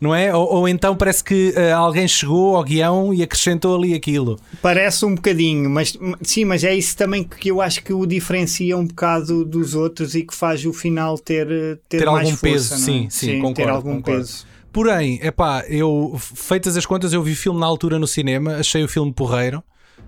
[0.00, 0.34] não é?
[0.34, 4.40] Ou, ou então parece que eh, alguém chegou ao guião e acrescentou ali aquilo.
[4.62, 8.76] Parece um bocadinho, mas sim, mas é isso também que eu acho que o diferencia
[8.76, 12.40] um bocado dos outros e que faz o final ter, eh, ter, Ter algum força,
[12.40, 12.80] peso, não é?
[12.80, 14.20] sim, sim, ter concordo, algum concordo.
[14.20, 14.46] peso.
[14.72, 18.82] Porém, epá, eu, feitas as contas, eu vi o filme na altura no cinema, achei
[18.82, 19.62] o filme porreiro,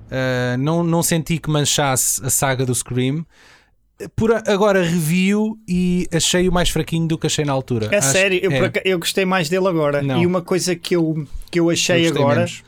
[0.07, 3.27] Uh, não, não senti que manchasse a saga do Scream.
[4.15, 7.89] Por, agora revi-o e achei-o mais fraquinho do que achei na altura.
[7.91, 8.71] É Acho- sério, eu, é.
[8.85, 10.03] eu gostei mais dele agora.
[10.03, 10.21] Não.
[10.21, 12.63] E uma coisa que eu, que eu Eu achei gostei agora menos.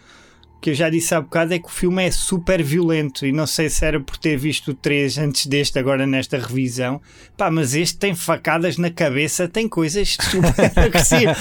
[0.61, 3.47] Que eu já disse há bocado é que o filme é super violento e não
[3.47, 7.01] sei se era por ter visto o 3 antes deste, agora nesta revisão.
[7.37, 11.37] Pá, mas este tem facadas na cabeça, tem coisas super agressivas.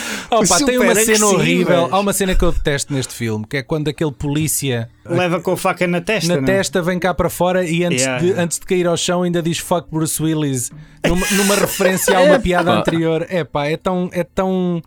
[0.45, 1.89] Super tem uma cena horrível.
[1.91, 5.53] Há uma cena que eu detesto neste filme, que é quando aquele polícia Leva com
[5.53, 6.27] a faca na testa.
[6.35, 6.57] na não é?
[6.57, 8.23] testa vem cá para fora e antes, Yeah.
[8.23, 10.69] de, antes de cair ao chão ainda diz fuck Bruce Willis
[11.07, 12.79] numa, numa referência a uma piada Epá.
[12.79, 13.25] anterior.
[13.29, 14.09] É pá, é tão.
[14.13, 14.81] É tão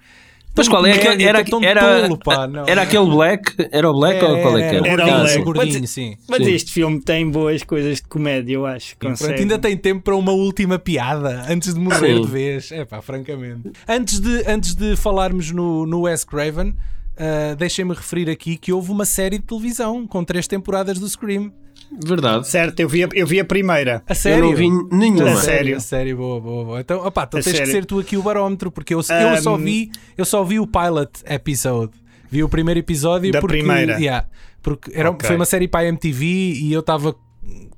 [0.57, 1.23] Mas qual é aquele?
[1.25, 2.67] Era, é era, tolo, pá, não.
[2.67, 3.55] era aquele Black?
[3.71, 4.89] Era o Black ou qual é que era?
[4.89, 5.43] Era o gordinho, Black.
[5.45, 6.17] gordinho, Mas- sim.
[6.29, 6.51] Mas Sim.
[6.53, 8.97] este filme tem boas coisas de comédia, eu acho.
[8.97, 12.23] Pronto, ainda tem tempo para uma última piada antes de morrer Sim.
[12.23, 12.73] de vez.
[12.73, 13.71] É pá, francamente.
[13.89, 16.75] Antes de, antes de falarmos no, no Wes Craven,
[17.17, 21.53] ah, deixem-me referir aqui que houve uma série de televisão com três temporadas do Scream.
[21.93, 22.47] Verdade.
[22.49, 24.03] Certo, eu vi, a, eu vi a primeira.
[24.07, 24.45] A Eu sério?
[24.45, 25.33] não vi nenhuma.
[25.33, 25.77] A sério.
[25.77, 26.81] A sério, boa, boa, boa.
[26.81, 27.73] Então, opá, então A tens que sério.
[27.73, 30.67] ser tu aqui o barómetro, porque eu, eu só Um, vi eu só vi o
[30.67, 31.93] pilot episode.
[32.31, 33.95] Vi o primeiro episódio Da porque, primeira.
[33.99, 34.27] yeah,
[34.63, 35.27] porque era, Ok.
[35.27, 37.17] foi uma série para a MTV e eu estava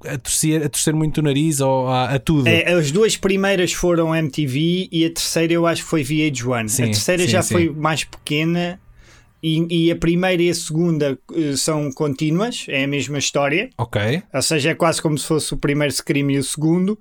[0.07, 2.47] a torcer, a torcer muito o nariz ou a, a tudo.
[2.47, 6.69] É, as duas primeiras foram MTV e a terceira eu acho que foi VH1.
[6.69, 7.55] Sim, a terceira sim, já sim.
[7.55, 8.79] foi mais pequena
[9.43, 13.71] e, e a primeira e a segunda eh, são contínuas, é a mesma história.
[13.77, 14.23] Ok.
[14.33, 16.99] Ou seja, é quase como se fosse o primeiro Scream e o segundo.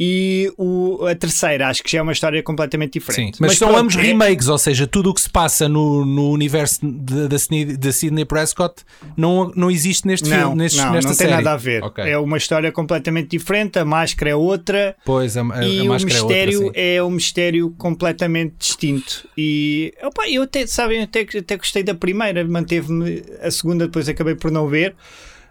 [0.00, 3.38] E o, a terceira acho que já é uma história completamente Sim, diferente.
[3.40, 6.80] mas, são ambos é- remakes, ou seja, tudo o que se passa no, no universo
[6.86, 8.84] da Sidney, Sidney Prescott
[9.16, 11.36] não, não existe neste Não, filme, neste, não, nesta não tem série.
[11.42, 11.82] nada a ver.
[11.82, 12.04] Ok.
[12.04, 14.94] É uma história completamente diferente, a máscara é outra.
[15.04, 19.28] Pois, a, a, e a o máscara é outra, mistério é, um mistério completamente distinto.
[19.36, 24.36] E opa, eu até, sabem, até, até gostei da primeira, manteve-me a segunda, depois acabei
[24.36, 24.94] por não ver.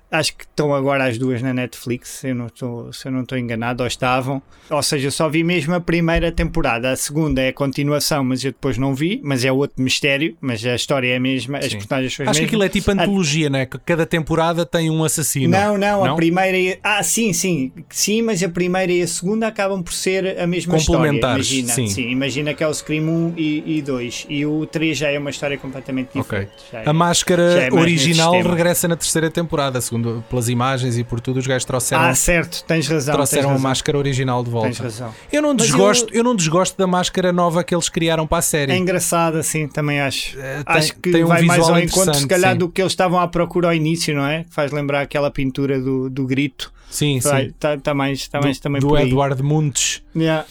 [0.10, 3.22] Acho que estão agora as duas na Netflix, se eu não estou, se eu não
[3.24, 4.41] estou enganado, ou estavam.
[4.70, 6.91] Ou seja, só vi mesmo a primeira temporada.
[6.91, 9.20] A segunda é a continuação, mas eu depois não vi.
[9.24, 11.72] Mas é outro mistério, mas a história é a mesma, as Sim.
[11.72, 12.76] personagens são as Acho que aquilo mesmas.
[12.76, 13.65] é tipo antologia, não é?
[13.65, 15.50] Que cada temporada tem um assassino.
[15.50, 16.80] Não, não, a primeira e...
[16.82, 20.78] Ah, sim, sim, sim, mas a primeira e a segunda acabam por ser a mesma
[20.78, 21.02] história.
[21.02, 22.10] Complementares, Imagina, sim.
[22.10, 25.30] imagina que é o Scream 1 e, e 2 e o 3 já é uma
[25.32, 26.52] história completamente diferente.
[26.72, 29.97] É- A máscara já é original regressa na terceira temporada, segundo
[30.30, 33.14] pelas imagens e por tudo, os gajos trouxeram, Ah, certo, tens razão.
[33.16, 34.68] trouxeram tens a máscara original de volta.
[34.68, 35.14] Tens razão.
[35.32, 36.18] Eu não, Mas desgosto, eu...
[36.18, 38.72] eu- não desgosto da máscara nova que eles criaram para a série.
[38.72, 40.38] É engraçado assim, também acho.
[40.40, 42.58] Eh, tem- acho que tem um vai mais ao encontro, se calhar, sim.
[42.60, 44.46] do que eles estavam à procura ao início, não é?
[44.50, 46.72] Faz lembrar aquela pintura do, do grito.
[46.90, 47.30] Sim, sim.
[47.48, 48.98] Está tá mais, tá mais do também do.
[48.98, 50.02] Edward Muntes.
[50.16, 50.46] Yeah.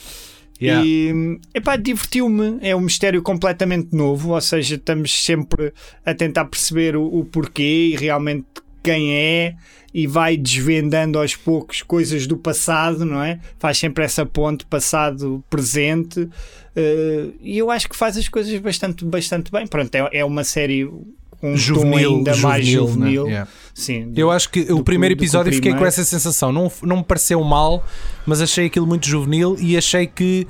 [0.61, 0.83] Yeah.
[0.87, 2.59] E epá, divertiu-me.
[2.63, 5.73] É um mistério completamente novo, ou seja, estamos sempre
[6.05, 8.47] a tentar perceber o, o porquê e realmente
[8.87, 9.55] quem é
[9.93, 13.41] e vai desvendando aos poucos coisas do passado, não é?
[13.59, 16.29] Faz sempre essa ponte passado-presente
[16.77, 19.67] eh, e eu acho que faz as coisas bastante, bastante bem.
[19.67, 20.89] Pronto, é, é uma série
[21.41, 22.93] com um Juvenil, ainda mais juvenil, né?
[22.93, 23.27] juvenil.
[23.27, 23.51] Yeah.
[23.75, 25.89] Sim, Eu acho que o do primeiro do o episódio fiquei com primeiro.
[25.89, 26.53] essa sensação.
[26.53, 27.85] Não, não me pareceu mal,
[28.25, 30.47] mas achei aquilo muito juvenil e achei que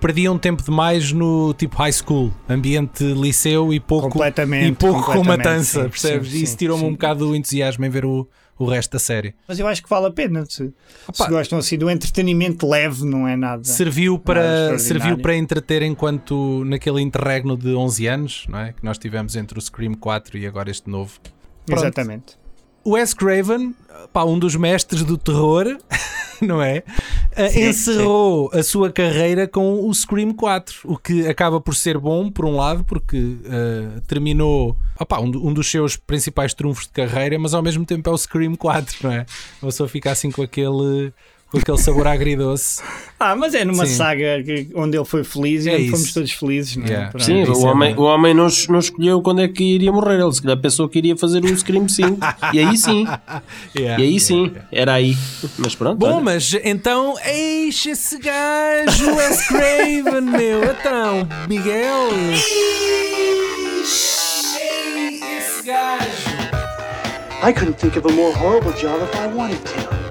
[0.00, 5.12] perdiam tempo demais no tipo high school, ambiente liceu e pouco, Completamente, e pouco com
[5.18, 6.30] completamente, matança, sim, percebes?
[6.30, 8.26] sim, e isso tirou-me um bocado do entusiasmo em ver o,
[8.58, 9.34] o resto da série.
[9.46, 10.44] Mas eu acho que vale a pena.
[10.48, 10.72] Se,
[11.08, 11.24] Opa.
[11.24, 13.64] se gostam assim do entretenimento leve, não é nada.
[13.64, 14.80] Serviu Nada para, extraordinário.
[14.80, 18.72] serviu para entreter enquanto naquele interregno de 11 anos, não é?
[18.72, 21.12] Que nós tivemos entre o Scream 4 e agora este novo.
[21.66, 21.80] Pronto.
[21.80, 22.38] Exatamente.
[22.82, 23.74] O Wes Craven,
[24.12, 25.78] pá, um dos mestres do terror,
[26.42, 26.82] não é?
[27.36, 31.98] Ah, Sim, encerrou a sua carreira com o Scream 4, o que acaba por ser
[31.98, 36.92] bom, por um lado, porque ah, terminou opá, um, um dos seus principais trunfos de
[36.92, 39.26] carreira, mas ao mesmo tempo é o Scream 4, não é?
[39.62, 41.12] A pessoa fica assim com aquele,
[41.54, 42.82] com aquele sabor agridoce.
[43.26, 43.94] Ah, mas é numa Sim.
[43.94, 45.92] saga que- onde ele foi feliz e É onde isso.
[45.92, 46.88] fomos todos felizes, não é?
[46.90, 47.18] Yeah.
[47.18, 50.20] Sim, isso o é homem, o homem não, não escolheu quando é que iria morrer.
[50.20, 52.18] Ele se calhar pensou que iria fazer o Scream 5.
[52.52, 53.06] e aí sim,
[53.74, 54.02] Yeah.
[54.02, 55.16] e aí sim, era aí.
[55.58, 55.96] Mas pronto.
[55.96, 56.20] Bom, olha.
[56.20, 60.62] mas então, eixe esse gajo, Wes Craven, meu.
[60.64, 62.08] Então, Miguel.
[65.38, 66.06] Esse gajo.
[67.42, 70.03] I couldn't think of a more horrible job if I wanted to.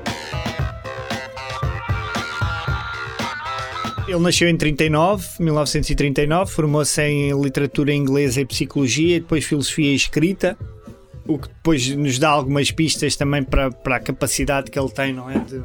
[4.06, 9.96] Ele nasceu em 39, 1939, formou-se em literatura inglesa e psicologia, e depois filosofia e
[9.96, 10.58] escrita,
[11.26, 15.14] o que depois nos dá algumas pistas também para, para a capacidade que ele tem,
[15.14, 15.40] não é?
[15.40, 15.64] De,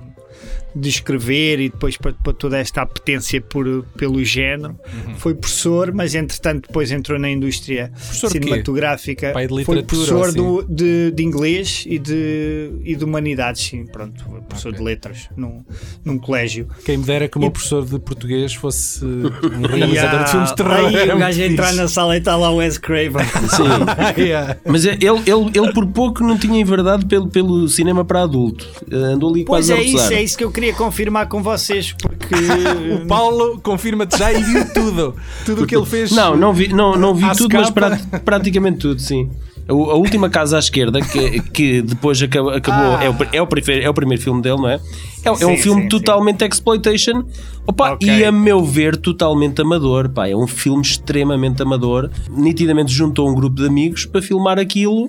[0.74, 4.76] de escrever e depois para, para toda esta apetência por, pelo género.
[5.16, 9.32] Foi professor, mas entretanto depois entrou na indústria Professor cinematográfica.
[9.32, 10.36] Pai de Foi professor assim?
[10.36, 14.24] do, de, de inglês e de, e de humanidades, sim, pronto.
[14.48, 14.78] Professor Ok.
[14.78, 15.64] de letras num,
[16.04, 16.68] num colégio.
[16.84, 20.50] Quem me dera que o meu E- professor de português fosse um realizador de filmes
[20.50, 20.72] de terror.
[20.74, 23.24] Aí o gajo a entrar na sala e está lá o Wes Craven.
[23.48, 24.20] Sim.
[24.22, 24.56] Yeah.
[24.66, 28.66] Mas é- ele, ele ele, por pouco não tinha enverdado pelo, pelo cinema para adulto.
[28.92, 30.12] Andou ali Pois quase a é isso, abusar.
[30.18, 32.34] é isso que eu queria confirmar com vocês, porque
[33.00, 35.14] O Paulo confirma-te já e viu tudo.
[35.46, 36.10] Tudo o que ele fez.
[36.10, 39.30] Não, não vi, não, não vi tudo, mas pra- praticamente tudo, sim.
[39.68, 43.04] A, a última casa à esquerda, que, que depois acabou, acabou Ah.
[43.04, 44.80] é, o, é, o primeiro, é o primeiro filme dele, não é?
[45.24, 47.24] É, é Sim, um filme sim, totalmente exploitation
[47.66, 48.08] Opa, Ok.
[48.08, 50.08] e a meu ver, totalmente amador.
[50.08, 52.10] Pá, é um filme extremamente amador.
[52.30, 55.08] Nitidamente juntou um grupo de amigos para filmar aquilo.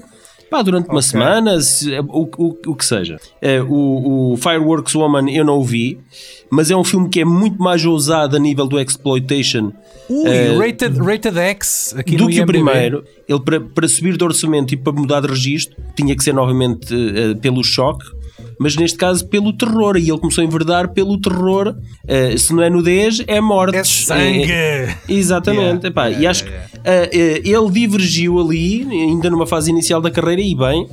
[0.49, 1.03] Pá, durante uma Ok.
[1.09, 3.17] semana, se- o, o, o que seja.
[3.41, 5.99] Eh, o, o Fireworks Woman eu não o vi,
[6.49, 9.71] mas é um filme que é muito mais ousado a nível do exploitation
[10.09, 12.51] Ui, Eh, rated, rated X aqui do no que o IMDb.
[12.63, 13.03] primeiro.
[13.27, 16.93] Ele, para, para subir de orçamento e para mudar de registro, tinha que ser novamente
[16.95, 18.05] eh, pelo choque,
[18.59, 19.95] mas neste caso pelo terror.
[19.97, 21.75] E ele começou a enverdar pelo terror.
[22.07, 23.77] Eh, se não é nudez, é morte.
[23.77, 24.51] É sangue.
[25.07, 25.85] exatamente.
[25.85, 26.51] Yeah, Epá, yeah, e acho que
[26.83, 30.87] eh, ele divergiu ali, ainda numa fase inicial da carreira, e bem.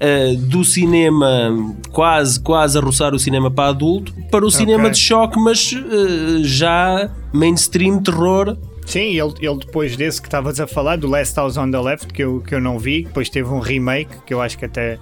[0.00, 4.96] eh, do cinema quase quase a roçar o cinema para adulto para o cinema de
[4.98, 10.96] choque mas eh, já mainstream terror sim, ele, ele depois desse que estavas a falar,
[10.96, 13.58] do Last House on the Left, que eu, que eu não vi, depois teve um
[13.60, 14.98] remake que eu acho que até.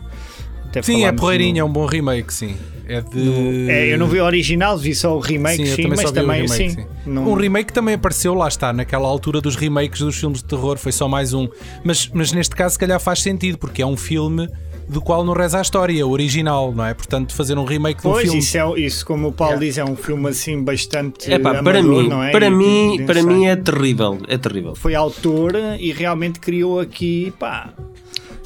[0.79, 2.57] Até Sim, é porreirinho, é no- um bom remake, sim.
[2.89, 3.69] É de.
[3.69, 6.43] É, eu não vi o original, vi só o remake, Sim, sim, também mas também
[6.43, 6.69] remake, sim.
[6.71, 6.87] sim.
[7.05, 10.77] não- Um remake também apareceu, lá está, naquela altura dos remakes dos filmes de terror,
[10.79, 11.49] foi só mais um.
[11.85, 14.49] Mas, mas neste caso, se calhar faz sentido, porque é um filme
[14.89, 16.95] do qual não reza a história, o original, não é?
[16.95, 18.39] Portanto, fazer um remake de um Pois, filme.
[18.39, 21.33] isso, é, isso, como o Paulo diz, é um filme assim bastante.
[21.33, 22.31] É pá, amador, para mim, não é?
[22.31, 23.49] para E- mim, para mim sei.
[23.49, 24.77] é terrível, é terrível.
[24.77, 27.73] Foi autor e realmente criou aqui, pá.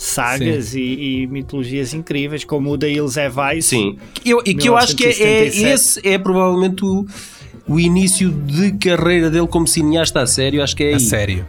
[0.03, 3.67] Sagas e, e mitologias incríveis, como o da Ilse Evais.
[3.67, 5.75] Sim, eu, e que eu acho que é, é- 1977.
[5.75, 7.05] esse é provavelmente o,
[7.69, 11.01] o início de carreira dele como cineasta a sério, acho que é A aí.
[11.01, 11.47] sério.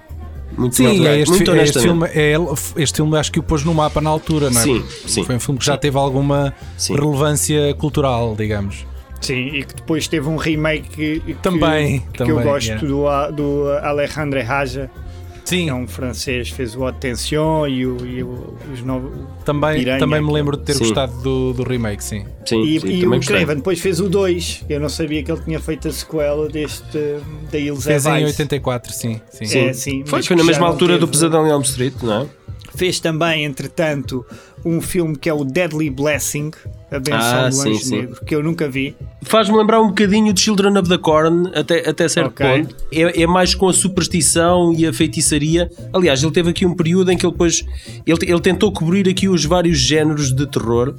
[0.58, 3.40] Muito, Sim, muito, é este, muito é este filme, é ele- este filme acho que
[3.40, 4.64] o pôs no mapa na altura, não é?
[4.66, 5.24] Sim, sim.
[5.24, 6.96] Foi um filme que já teve alguma Sim.
[6.96, 8.86] relevância cultural, digamos.
[9.22, 12.86] Sim, e que depois teve um remake que, que- Também, que, também, eu gosto yeah.
[12.86, 14.92] do, do Alejandro Haja,
[15.52, 19.12] Sim, é um francês, fez o Atenção e, o, e o- os novos.
[19.44, 20.80] também, Piranha, também me lembro de ter Sim.
[20.80, 22.26] gostado do, do remake, sim.
[22.46, 23.36] Sim, E, sim, e também o gostei.
[23.38, 24.64] Craven depois fez o 2.
[24.70, 26.98] Eu não sabia que ele tinha feito a sequela deste
[27.52, 28.26] da Ilse Fez em Evais.
[28.40, 29.22] 84, sim.
[29.30, 29.58] sim.
[29.60, 32.28] É, sim, Foi, foi na mesma altura do teve- Pesadelo em Elm Street, não é?
[32.74, 34.26] Fez também, entretanto,
[34.64, 36.52] um filme que é o Deadly Blessing,
[36.91, 37.95] A Benção Ah, do sim, Anjo sim.
[38.01, 38.95] Negro, que eu nunca vi.
[39.21, 42.45] Faz-me lembrar um bocadinho de Children of the Corn, até, até certo Ok.
[42.45, 42.75] ponto.
[42.91, 45.71] É, é mais com a superstição e a feitiçaria.
[45.93, 47.65] Aliás, ele teve aqui um período em que ele depois.
[48.06, 50.93] Ele, ele tentou cobrir aqui os vários géneros de terror.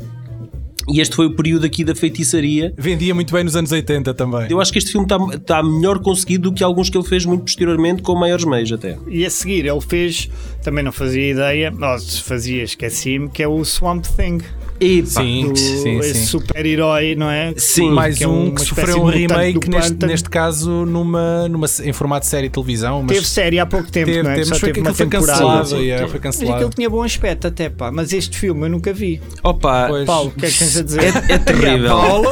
[0.88, 2.74] E este foi o período aqui da feitiçaria.
[2.76, 4.46] Vendia muito bem nos anos 80 também.
[4.50, 7.24] Eu acho que este filme está está melhor conseguido do que alguns que ele fez
[7.24, 8.98] muito posteriormente, com maiores meios até.
[9.08, 10.28] E a seguir ele fez,
[10.62, 14.38] também não fazia ideia, se fazia, esqueci-me, que é o Swamp Thing.
[14.82, 16.26] E, pá, Sim, Do, sim, esse sim.
[16.26, 17.54] super-herói, não é?
[17.56, 21.66] Sim, Mais que é um que sofreu de um remake, neste, neste caso numa, numa,
[21.84, 23.00] em formato de série de televisão.
[23.02, 24.34] Mas Teve série há pouco tempo, teve, não é?
[24.34, 25.32] teve, Só mas foi, teve uma foi temporada.
[25.38, 25.76] cancelado.
[25.76, 26.10] Yeah, sim.
[26.10, 26.56] foi Mas cancelado.
[26.56, 27.90] aquilo tinha bom aspecto até, pá.
[27.92, 29.20] Mas este filme eu nunca vi.
[29.42, 30.04] Opa, Pois.
[30.06, 31.02] Paulo, o que é que tens a dizer?
[31.28, 31.88] É, é terrível.
[31.88, 32.28] Paulo?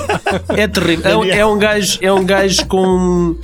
[0.57, 1.11] É terrível.
[1.11, 3.37] É, um- é um gajo, é um gajo com,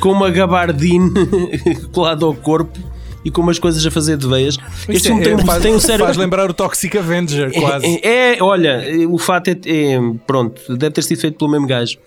[0.00, 1.10] com uma gabardine
[1.92, 2.78] colada ao corpo
[3.24, 4.56] e com umas coisas a fazer de veias.
[4.88, 6.04] Este Isto filme é- tem, um- faz, tem um sério.
[6.04, 7.86] faz lembrar o Toxic Avenger, quase.
[8.02, 11.98] É, é, olha, o fato é, é- Pronto, deve ter sido feito pelo mesmo gajo.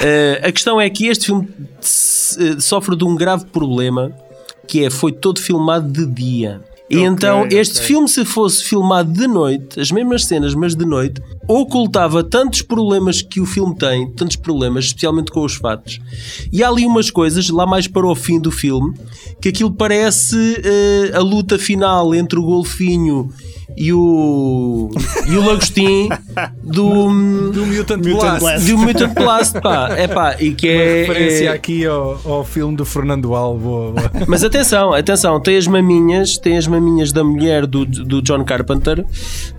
[0.00, 1.48] Eh, a questão é que este filme
[1.80, 4.12] eh, sofre de um grave problema
[4.66, 6.60] que é foi todo filmado de dia.
[6.90, 7.86] E Ok, então, este ok.
[7.86, 13.20] filme, se fosse filmado de noite, as mesmas cenas, mas de noite, ocultava tantos problemas
[13.20, 16.00] que o filme tem, tantos problemas, especialmente com os fatos.
[16.50, 18.94] E há ali umas coisas, lá mais para o fim do filme,
[19.40, 23.30] que aquilo parece eh, a luta final entre o golfinho
[23.76, 24.90] e o,
[25.28, 26.08] e o lagostim
[26.62, 27.04] do,
[27.52, 28.40] Do Mutant, Mutant Blast.
[28.40, 28.70] Blast.
[28.70, 29.88] do Mutant Blast, pá.
[29.96, 31.00] É pá, e que é.
[31.02, 33.94] Referência é- aqui ao, ao filme do Fernando Alvo.
[34.26, 39.04] Mas atenção, atenção, tem as maminhas, tem as maminhas da mulher do, do John Carpenter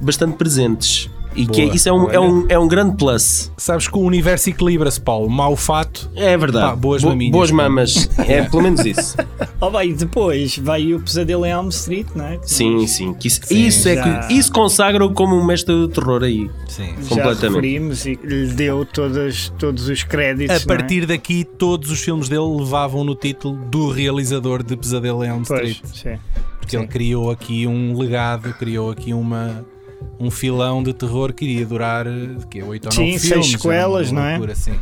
[0.01, 1.09] bastante presentes.
[1.35, 3.51] E que é- Boa, isso é um, é, um, é um grande plus.
[3.55, 5.29] Sabes que o universo equilibra-se, Paulo.
[5.29, 6.09] Mau fato.
[6.15, 6.69] É verdade.
[6.71, 7.31] Pá, boas Bo- maminhas.
[7.31, 8.09] boas mamas.
[8.27, 9.15] É pelo menos isso.
[9.61, 12.37] Oh, bem, depois vai o Pesadelo em Elm Street, não é?
[12.37, 13.13] Que Sim, nós sim.
[13.13, 16.49] Que isso, isso é já- que isso consagra-o como um mestre do terror aí.
[16.65, 16.93] Sim.
[17.01, 17.41] Já completamente.
[17.55, 20.55] referimos e lhe deu todas, todos os créditos.
[20.55, 20.77] A não é?
[20.77, 25.43] partir daqui, todos os filmes dele levavam no título do realizador de Pesadelo em Elm
[25.45, 25.93] Pois, Street.
[25.93, 26.21] sim.
[26.61, 26.77] Porque sim.
[26.77, 29.65] ele criou aqui um legado, criou aqui uma,
[30.19, 33.45] um filão de terror que iria durar eh, que é, 8 ou 9 Sim, filmes.
[33.47, 34.31] seis sequelas, não é?
[34.31, 34.73] loucura, sim.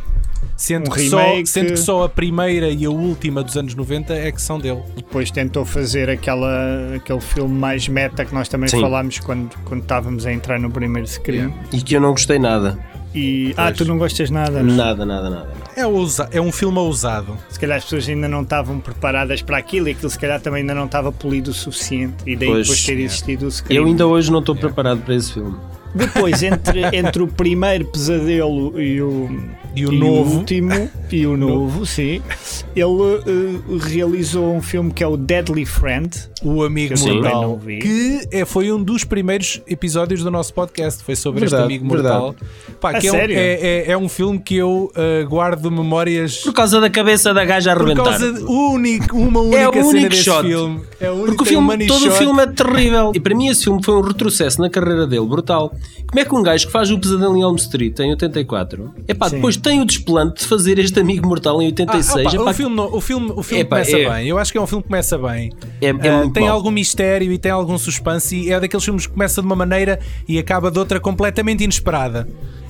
[0.56, 4.12] Sendo, Um que só, sendo que só a primeira e a última dos anos 90
[4.12, 4.82] é que são dele.
[4.96, 8.80] Depois tentou fazer aquela, aquele filme mais meta que nós também Sim.
[8.80, 11.48] falámos quando, quando estávamos a entrar no primeiro screen.
[11.48, 11.56] Yeah.
[11.72, 12.76] E que eu não gostei nada.
[13.14, 14.74] E, ah, tu não gostas nada, não?
[14.74, 15.48] Nada, nada, nada.
[15.74, 17.36] É, ousa- é um filme ousado.
[17.48, 20.60] Se calhar as pessoas ainda não estavam preparadas para aquilo e aquilo se calhar também
[20.60, 22.16] ainda não estava polido o suficiente.
[22.26, 23.78] E daí Pois, depois ter existido o screen.
[23.78, 25.56] Eu ainda hoje não estou preparado para esse filme.
[25.94, 29.28] Depois, entre, entre o primeiro pesadelo e o,
[29.74, 30.38] E o novo.
[30.38, 32.20] último, e o novo, sim,
[32.76, 36.10] ele eh, realizou um filme que é o Deadly Friend.
[36.44, 37.78] O Amigo Que Mortal, não vi.
[37.80, 41.84] que é, foi um dos primeiros episódios do nosso podcast, foi sobre Verdade, este Amigo
[41.86, 42.34] Mortal.
[42.80, 43.36] Pá, é, um, sério?
[43.36, 47.44] é, é- é um filme que eu uh, guardo memórias Por causa da cabeça da
[47.44, 50.46] gaja a por causa de único, uma única É o cena único desse shot.
[50.46, 50.80] filme.
[51.00, 52.18] É o único, Porque o filme, todo o shot.
[52.18, 53.12] filme é terrível.
[53.14, 55.74] E para mim esse filme foi um retrocesso na carreira dele, brutal.
[56.06, 59.28] Como é que um gajo que faz o Pesadelo em Elm Street em 84, epá,
[59.28, 59.36] Sim.
[59.36, 62.54] depois tem o desplante de fazer este Amigo Mortal em Ah, 86, opa, epá, o
[62.54, 64.28] filme, o filme, o filme Epá, começa é- bem.
[64.28, 65.52] Eu acho que é um filme que começa bem.
[65.82, 66.54] é, é Ah, muito tem mau.
[66.54, 70.00] algum mistério e tem algum suspense e é daqueles filmes que começa de uma maneira
[70.26, 72.26] e acaba de outra completamente inesperada.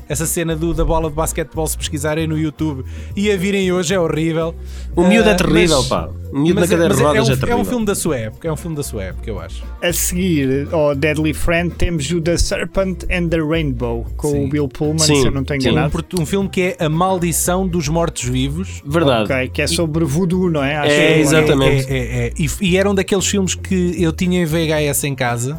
[0.08, 3.92] Essa cena do, da bola de basquetebol, se pesquisarem no YouTube e a virem hoje,
[3.94, 4.54] é horrível.
[4.96, 6.08] O miúdo Ah, é terrível, mas- pá.
[6.32, 7.58] O miúdo na é- cadeira de é, rodas é, é, um, é terrível.
[7.58, 9.62] um filme da sua época, é um filme da sua época, eu acho.
[9.82, 14.44] A seguir ao Deadly Friend temos o The Serpent and the Rainbow com Sim.
[14.44, 15.40] o Bill Pullman, Sim, se eu não.
[15.50, 15.90] Um, enganado.
[15.90, 18.82] portu- um filme que é A Maldição dos Mortos-Vivos.
[18.84, 19.32] Verdade.
[19.32, 20.76] Ok, que é sobre voodoo, não é?
[20.76, 21.86] Acho É, que o- exatamente.
[21.92, 22.32] É, é, é.
[22.38, 25.58] E, e eram daqueles filmes que eu tinha em VHS em casa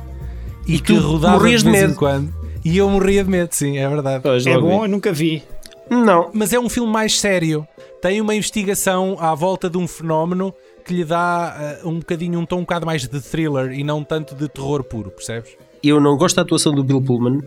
[0.67, 2.31] e, E que rodava de vez em quando.
[2.63, 4.21] E eu morria de medo, sim, é verdade.
[4.21, 4.85] Pois, É bom, vi.
[4.85, 5.43] eu nunca vi.
[5.89, 6.29] Não.
[6.33, 7.67] Mas é um filme mais sério.
[8.01, 10.53] Tem uma investigação à volta de um fenómeno
[10.85, 14.03] que lhe dá ah, um bocadinho um tom um bocado mais de thriller e não
[14.03, 15.51] tanto de terror puro, percebes?
[15.83, 17.41] Eu não gosto da atuação do Bill Pullman,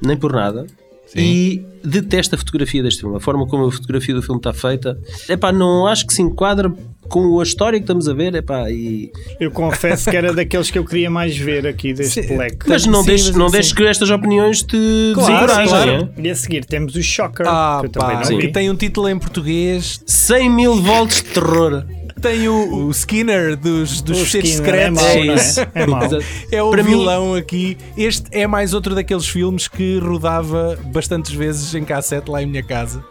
[0.00, 0.66] nem por nada.
[1.14, 1.20] Sim.
[1.20, 4.98] E detesto a fotografia deste filme, a forma como a fotografia do filme está feita.
[5.28, 6.72] Epá, não acho que se enquadra
[7.08, 8.34] com a história que estamos a ver.
[8.34, 9.12] Epá, e...
[9.38, 12.56] Eu confesso que era daqueles que eu queria mais ver aqui deste Sim, Black.
[12.66, 15.68] Mas não Sim, deixes mas não assim- deixes que estas opiniões te Claro, desencorajem.
[15.68, 16.10] claro.
[16.16, 16.20] é?
[16.22, 19.08] E a seguir temos o Shocker, Ah, que eu também pá, que tem um título
[19.08, 20.00] em português.
[20.06, 21.84] 100 mil volts de terror.
[22.20, 25.02] Tem o, o Skinner dos, dos O fecheiros Skinner é secretos.
[25.02, 25.60] mau, É não isso.
[25.60, 25.68] é?
[25.74, 26.00] É mau.
[26.52, 27.76] É o Para mim- vilão aqui.
[27.96, 32.62] Este é mais outro daqueles filmes que rodava bastantes vezes em cassete lá em minha
[32.62, 33.04] casa.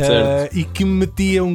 [0.00, 1.54] Ah, e que me metia um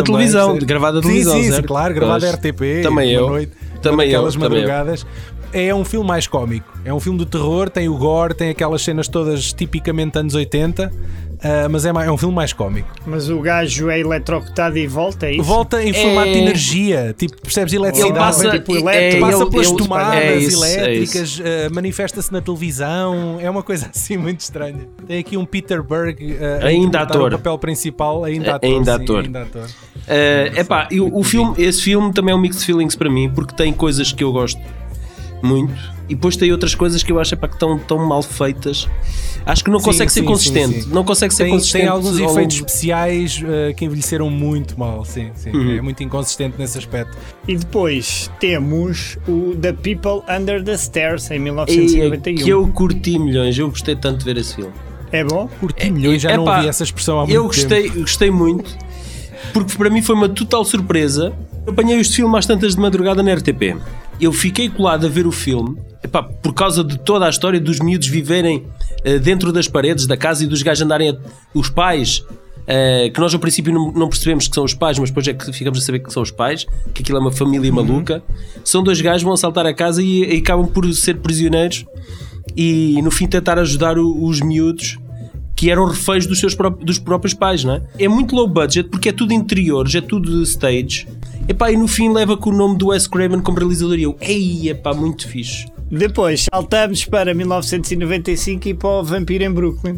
[0.00, 0.66] à também, televisão, certo?
[0.66, 1.66] gravado à Sim, televisão, sim, sim, certo?
[1.68, 1.94] claro,
[2.24, 2.82] à RTP.
[2.82, 3.28] Também eu.
[3.28, 4.54] Noite, Também eu, aquelas também eu.
[4.54, 5.06] madrugadas.
[5.52, 6.66] É um filme mais cómico.
[6.84, 10.92] É um filme de terror, tem o gore, tem aquelas cenas todas tipicamente anos 80,
[11.42, 12.88] ah, mas é, mais- é um filme mais cómico.
[13.06, 15.42] Mas o gajo é eletrocutado e volta, é isso?
[15.44, 18.12] Volta em formato de É- energia, tipo, percebes eletricidade?
[18.12, 19.26] Ele passa, tipo é, elétrico.
[19.26, 21.42] passa ele- pelas ele- tomadas é isso, é elétricas, uh,
[21.74, 24.88] manifesta-se na televisão, é uma coisa assim muito estranha.
[25.06, 27.32] Tem aqui um Peter Berg uh, Ainda ator.
[27.32, 28.70] o papel principal, ainda É, ator.
[28.70, 29.24] ainda sim, ator.
[29.24, 29.62] ainda ator.
[29.66, 33.30] Uh, epá, e o, o filme, esse filme também é um mixed feelings para mim,
[33.34, 34.60] porque tem coisas que eu gosto
[35.42, 38.88] muito e depois tem outras coisas que eu acho epá, que estão tão mal feitas.
[39.44, 40.74] Acho que não Sim, consegue ser sim, consistente.
[40.74, 40.90] sim, sim.
[40.92, 41.82] Não consegue ser Tem, consistente.
[41.84, 45.50] tem alguns ao longo- efeitos especiais uh, que envelheceram muito mal, sim, sim.
[45.50, 45.76] Uhum.
[45.76, 47.16] É muito inconsistente nesse aspecto.
[47.46, 52.44] E depois temos o The People Under the Stairs em E, 1991.
[52.44, 54.72] que eu curti milhões, eu gostei tanto de ver esse filme.
[55.12, 55.48] É bom?
[55.60, 57.54] Curti milhões, já não epá, ouvi essa expressão há muito Eu tempo.
[57.54, 58.76] gostei, gostei muito,
[59.52, 61.32] porque para mim foi uma total surpresa.
[61.66, 63.76] Apanhei este filme às tantas de madrugada na RTP.
[64.20, 67.80] Eu fiquei colado a ver o filme, epá, por causa de toda a história dos
[67.80, 68.64] miúdos viverem
[69.04, 71.16] eh, dentro das paredes da casa e dos gajos andarem a,
[71.52, 72.24] os pais.
[72.66, 75.34] eh, que nós ao princípio não, não percebemos que são os pais, mas depois é
[75.34, 78.22] que ficamos a saber que são os pais, que aquilo é uma família maluca.
[78.64, 81.84] São dois gajos, vão assaltar a casa e, e acabam por ser prisioneiros
[82.56, 84.98] e no fim tentar ajudar o- os miúdos
[85.54, 87.82] que eram reféns dos seus pró- dos próprios pais, não é?
[87.98, 91.06] É muito low budget porque é tudo interiores, é tudo stage.
[91.48, 94.16] Epá, e no fim leva com o nome do Wes Craven como realizador e eu,
[94.20, 95.66] ei, epá, muito fixe.
[95.90, 99.94] Depois saltamos para 1995 e para o Vampiro em Brooklyn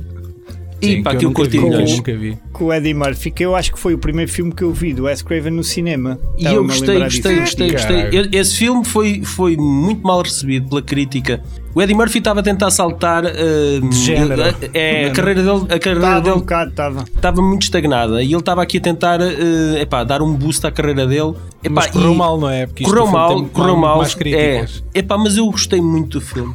[0.82, 2.38] Sim, e pá, eu que eu nunca curti vi, nunca vi.
[2.52, 4.92] com o Eddie Murphy, que eu acho que foi o primeiro filme que eu vi
[4.92, 6.20] do Wes Craven no cinema.
[6.38, 7.40] E eu Estava-me a gostei, gostei, disso.
[7.58, 8.20] gostei, gostei.
[8.20, 11.42] Eu- Esse filme foi, foi muito mal recebido pela crítica.
[11.78, 14.42] O Eddie Murphy estava a tentar saltar uh, género.
[14.74, 17.04] é, a carreira dele, a carreira Estava um dele bocado, estava.
[17.04, 20.72] estava muito estagnada e ele estava aqui a tentar uh, epá, dar um boost à
[20.72, 21.34] carreira dele.
[21.62, 22.66] Epá, Mas correu e- mal, não é?
[22.66, 23.98] Porque isto correu mal, correu mal.
[23.98, 24.16] mais.
[24.26, 26.52] É, epá, mas eu gostei muito do filme.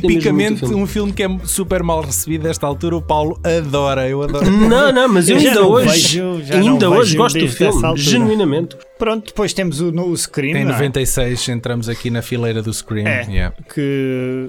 [0.00, 4.50] Tipicamente um filme que é super mal recebido desta altura, o Paulo adora, eu adoro.
[4.50, 5.88] Não, não, mas eu, Eu ainda hoje,
[6.20, 8.76] vejo- ainda hoje gosto do filme, genuinamente.
[8.98, 10.74] Pronto, depois temos o, no- o Scream, Em não é?
[10.74, 13.06] 96 entramos aqui na fileira do Scream.
[13.06, 13.22] É.
[13.28, 13.56] Yeah.
[13.74, 14.48] que,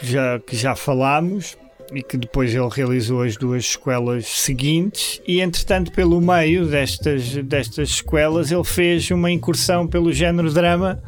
[0.00, 1.56] que já, que já falámos.
[1.94, 7.96] e que depois ele realizou as duas sequelas seguintes e entretanto pelo meio destas, destas
[7.96, 11.02] sequelas ele fez uma incursão pelo género drama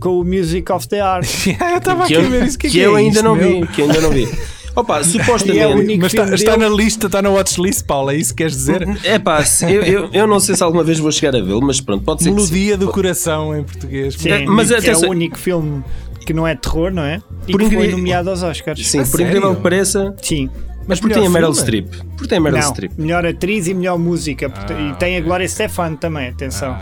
[0.00, 2.66] com o Music of the Art eu estava aqui Que a eu, ver isso que,
[2.66, 3.60] é que que é eu ainda isto, não meu?
[3.62, 3.66] vi.
[3.68, 4.28] Que ainda não vi.
[4.76, 5.64] Opa, é supostamente.
[5.74, 6.68] único Mas está, filme está dele.
[6.68, 8.86] na lista, está na watchlist, Paulo, é isso que queres dizer?
[9.04, 11.80] É pá, eu, eu, eu não sei se alguma vez vou chegar a vê-lo, mas
[11.80, 12.30] pronto, pode ser.
[12.30, 14.14] Melodia do coração em português.
[14.14, 15.82] Sim, É, mas é atenção- o único filme
[16.26, 17.22] que não é terror, não é?
[17.48, 18.86] E Por que foi nomeado aos Oscars.
[18.86, 20.14] Sim, A por incrível que pareça.
[20.20, 20.50] Sim.
[20.88, 21.54] Mas porque tem a Meryl?
[21.54, 21.88] Streep.
[22.16, 22.92] Porque tem a Meryl Streep.
[22.98, 24.52] melhor atriz e melhor música.
[24.54, 26.76] Ah, e tem a Glória Stefan também, atenção.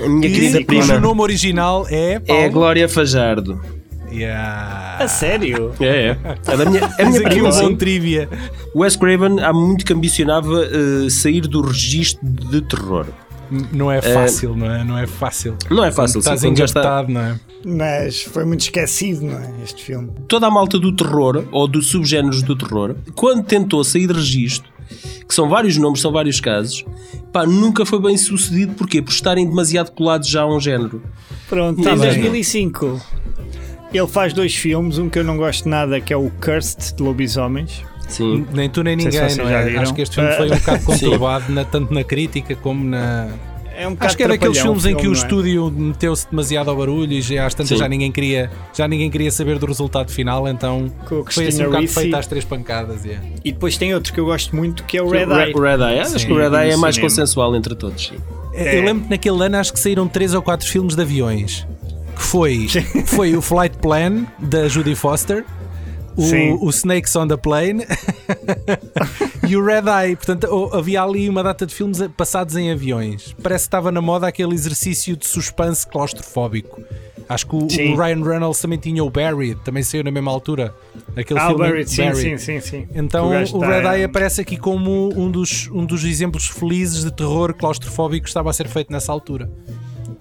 [0.00, 2.12] A minha E querida cujo prima nome original é.
[2.12, 2.50] é a Paulo?
[2.50, 3.60] Glória Fajardo.
[4.10, 4.96] Yeah.
[5.04, 5.72] A sério?
[5.80, 6.18] É, é.
[6.46, 8.28] É da minha, é a minha prima, um bom trivia.
[8.76, 13.06] Wes Craven há muito que ambicionava eh, sair do registro de terror.
[13.72, 14.82] Não é fácil, não é?
[14.82, 15.56] Não é fácil.
[15.70, 17.02] Não é fácil, Estás quando já está.
[17.06, 17.40] não é?
[17.64, 19.50] Mas foi muito esquecido, não é?
[19.62, 20.10] Este filme.
[20.26, 24.71] Toda a malta do terror, ou dos subgéneros do terror, quando tentou sair de registro,
[25.28, 26.84] que são vários nomes, são vários casos,
[27.32, 28.74] pá, nunca foi bem sucedido.
[28.74, 29.00] Porquê?
[29.02, 31.02] Por estarem demasiado colados já a um género.
[31.48, 32.06] Pronto, Tá em bem.
[32.20, 33.00] 2005
[33.92, 37.02] ele faz dois filmes, um que eu não gosto nada, que é o Cursed de
[37.02, 37.82] Lobisomens.
[38.08, 38.46] Sim.
[38.52, 39.64] Nem tu nem sei se ninguém, vocês não já é?
[39.68, 39.82] viram.
[39.82, 43.28] Acho que este filme foi um bocado conturbado, na- tanto na crítica como na.
[43.82, 45.20] É um Acho que é daqueles trapalhão filmes em que o filme, é?
[45.22, 47.76] estúdio meteu-se demasiado ao barulho e já às tantas Sim.
[47.78, 50.90] já ninguém queria já ninguém queria saber do resultado final, então
[51.30, 51.94] foi assim um bocado Ricci.
[51.94, 53.04] feito às três pancadas.
[53.04, 53.26] yeah.
[53.44, 55.52] E depois tem outro que eu gosto muito, que é o Red Re- Eye.
[55.54, 56.00] Red Eye.
[56.00, 57.10] Acho Sim, que o Red Eye é mais cinema.
[57.10, 58.12] consensual entre todos.
[58.54, 58.78] É.
[58.78, 61.66] Eu lembro que naquele ano acho que saíram três ou quatro filmes de aviões.
[62.14, 62.66] Que foi,
[63.06, 65.44] foi o Flight Plan da Judy Foster.
[66.16, 67.84] O, o Snakes on the Plane
[69.48, 70.16] e o Red Eye.
[70.16, 73.34] Portanto, havia ali uma data de filmes passados em aviões.
[73.42, 76.82] Parece que estava na moda aquele exercício de suspense claustrofóbico.
[77.28, 80.74] Acho que o, o Ryan Reynolds também tinha o Barry, também saiu na mesma altura.
[81.16, 82.88] Aquele Ah, o filme Barry, sim, sim, sim, sim.
[82.94, 87.10] Então O o Red Eye aparece aqui como um dos, um dos exemplos felizes de
[87.10, 89.50] terror claustrofóbico que estava a ser feito nessa altura.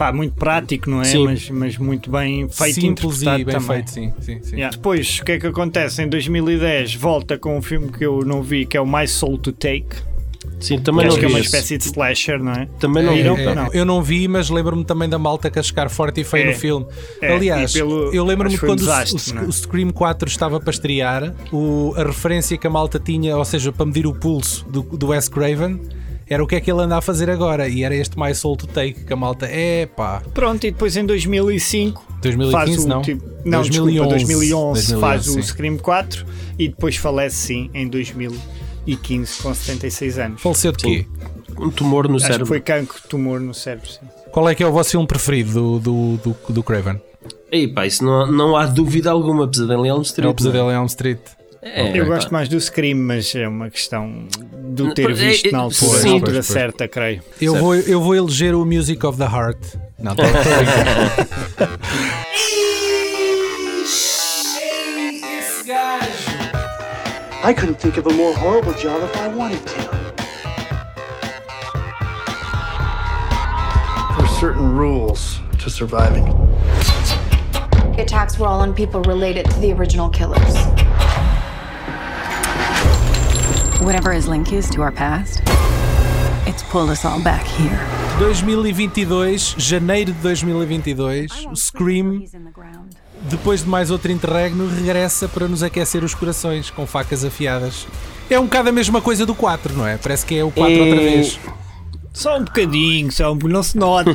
[0.02, 1.06] Pá, muito prático, não é?
[1.06, 1.26] Sim.
[1.26, 3.62] Mas, mas muito bem feito e Simples e bem também.
[3.62, 4.12] feito, sim.
[4.20, 4.56] sim, sim.
[4.56, 4.76] Yeah.
[4.76, 6.02] Depois, o que é que acontece?
[6.02, 9.38] Em 2010 volta com um filme que eu não vi, que é o My Soul
[9.38, 9.89] to Take.
[10.60, 12.68] Sim, também acho não que é uma espécie de slasher, não é?
[12.80, 13.14] Também não.
[13.14, 13.38] Viram?
[13.38, 13.68] É, Não.
[13.74, 16.52] Eu não vi, mas lembro-me também da malta cascar forte e feio É.
[16.52, 16.86] no filme.
[17.22, 19.45] É, Aliás, pelo- eu lembro-me um quando o- desastre, o, não é?
[19.45, 23.72] o Scream 4 estava para estrear, o- a referência que a malta tinha, ou seja,
[23.72, 25.80] para medir o pulso do, do Wes Craven,
[26.34, 27.68] era o que é que ele anda a fazer agora.
[27.68, 30.96] E era este My Soul to Take que a malta, é pá, Pronto, e depois
[30.96, 33.02] em 2005 2015 faz o não.
[33.02, 35.42] tipo, não, 2011, desculpa, 2011, faz 2011, o sim.
[35.42, 36.26] Scream 4
[36.58, 40.42] e depois falece sim em 2015 com 76 anos.
[40.42, 41.08] Faleceu de quê?
[41.60, 42.46] Um tumor no Acho cérebro.
[42.46, 43.90] que foi cancro, tumor no cérebro.
[43.90, 44.00] Sim.
[44.32, 47.02] Qual é que é o vosso filme preferido do, do, do, do Craven?
[47.52, 49.46] Ei, pá, isso não, não há dúvida alguma.
[49.50, 50.26] Pesadelo em Elm Street.
[50.26, 51.20] É o Pesadelo em Elm Street.
[51.64, 54.28] É, Eu gosto mais do Scream, mas é uma questão
[54.74, 56.07] de o ter É, visto na altura, sim.
[56.09, 57.22] na altura certa, creio.
[57.39, 59.59] Eu vou, eu vou eleger o Music of the Heart.
[59.99, 60.28] Não, tô- tô
[61.64, 62.32] a.
[67.43, 69.82] I couldn't think of a more horrible job if I wanted to.
[74.18, 76.26] There's certain rules to surviving.
[77.95, 80.53] The attacks were all on people related to the original killers.
[83.82, 85.42] Whatever his link is to our past,
[86.48, 87.78] it's pulled us all back here.
[88.20, 92.24] 2022, janeiro de 2022, o Scream,
[93.30, 97.88] depois de mais outro interregno, regressa para nos aquecer os corações com facas afiadas.
[98.30, 99.98] É um bocado a mesma coisa do 4, não é?
[99.98, 101.40] Parece que é o 4 É- outra vez.
[102.14, 104.12] Só um bocadinho, só um, não se nota.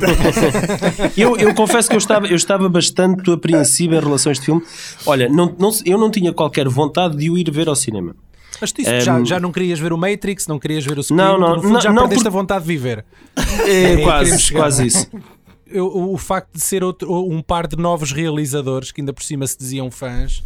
[1.16, 4.62] Eu, eu confesso que eu estava, eu estava bastante apreensivo em relação a este filme.
[5.06, 8.14] Olha, não, não, eu não tinha qualquer vontade de o ir ver ao cinema.
[8.60, 11.18] Mas tu isso, já, já não querias ver o Matrix, não querias ver o Scream,
[11.18, 13.04] Não, não, tu, no fundo, não, já não, perdeste por- a vontade de viver.
[13.66, 15.10] É, queremos quase, quase isso.
[15.66, 19.22] Eu- o, o facto de ser outro, um par de novos realizadores que ainda por
[19.24, 20.42] cima se diziam fãs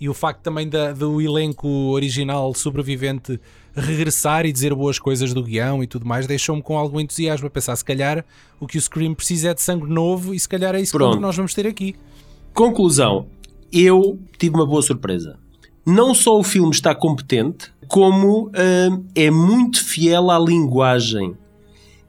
[0.00, 3.38] e o facto também da- do elenco original sobrevivente
[3.74, 7.50] regressar e dizer boas coisas do guião e tudo mais deixou-me com algum entusiasmo a
[7.50, 8.24] pensar se calhar
[8.58, 11.16] o que o Scream precisa é de sangue novo e se calhar é isso Pronto.
[11.16, 11.94] que nós vamos ter aqui.
[12.54, 13.26] Conclusão,
[13.72, 15.38] eu tive uma boa surpresa.
[15.90, 21.34] Não só o filme está competente, como hum, é muito fiel à linguagem.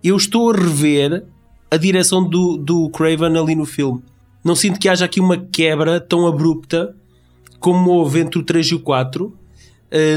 [0.04, 1.26] Eu estou a rever
[1.72, 4.04] a direção do, do Craven ali no filme.
[4.44, 6.96] Não sinto que haja aqui uma quebra tão abrupta
[7.60, 9.26] como houve entre o 3 e o 4.
[9.26, 9.34] Uh,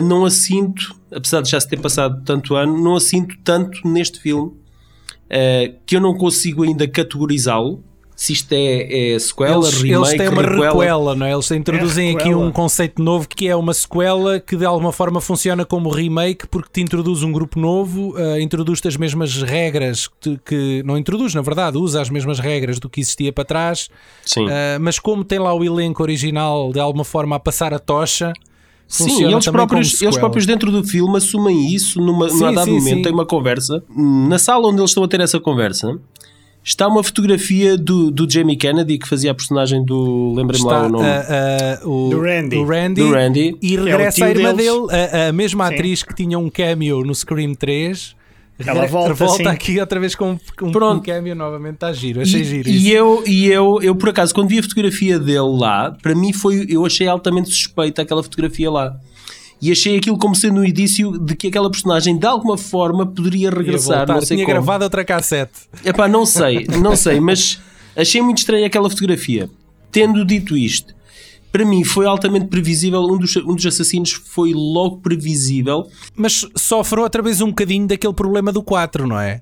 [0.03, 3.89] não a sinto, apesar de já se ter passado tanto ano, não a sinto tanto
[3.89, 7.83] neste filme uh, que eu não consigo ainda categorizá-lo
[8.17, 10.67] se isto é, é sequela, Eles, remake, eles têm uma requela.
[10.67, 11.33] recuela, não é?
[11.33, 15.21] Eles introduzem É aqui um conceito novo que é uma sequela que de alguma forma
[15.21, 20.39] funciona como remake porque te introduz um grupo novo, eh, introduz-te as mesmas regras que,
[20.45, 23.89] que- não introduz, na verdade, usa as mesmas regras do que existia para trás,
[24.25, 24.47] Sim.
[24.49, 28.33] eh, mas como tem lá o elenco original de alguma forma a passar a tocha,
[28.87, 32.65] Sim, funciona eles próprios, eles próprios dentro do filme assumem isso numa, Sim, num dado
[32.67, 33.03] sim, momento, sim.
[33.03, 33.83] tem uma conversa.
[33.97, 35.99] Na sala onde eles estão a ter essa conversa,
[36.65, 40.33] está uma fotografia do, do Jamie Kennedy, que fazia a personagem do.
[40.35, 41.05] Lembrem-me lá o nome.
[41.07, 42.57] ah, ah, o, Do Randy.
[42.57, 43.57] o Randy, Do Randy.
[43.63, 44.73] e é regressa tio a irmã deles.
[44.73, 45.75] dele, a, a mesma Sim.
[45.75, 48.17] atriz que tinha um cameo no Scream 3.
[48.65, 49.47] Ela re- volta, sim.
[49.49, 50.31] aqui outra vez com
[50.63, 52.89] um, um cameo novamente, está giro, achei E, giro e isso.
[52.89, 56.65] eu, e eu, eu, por acaso, quando vi a fotografia dele lá, para mim foi.
[56.69, 58.97] Eu achei altamente suspeita aquela fotografia lá.
[59.65, 63.49] E achei aquilo como sendo um indício de que aquela personagem de alguma forma poderia
[63.49, 64.07] Ia regressar.
[64.07, 64.57] Não sei Tinha como.
[64.59, 65.61] gravado outra cassete.
[65.83, 67.59] Epá, não sei, não sei, mas
[67.97, 69.49] achei muito estranha aquela fotografia.
[69.91, 70.95] Tendo dito isto,
[71.51, 73.01] para mim foi altamente previsível.
[73.05, 75.89] Um dos, um dos assassinos foi logo previsível.
[76.15, 79.41] Mas sofre outra vez um bocadinho daquele problema do 4, não é?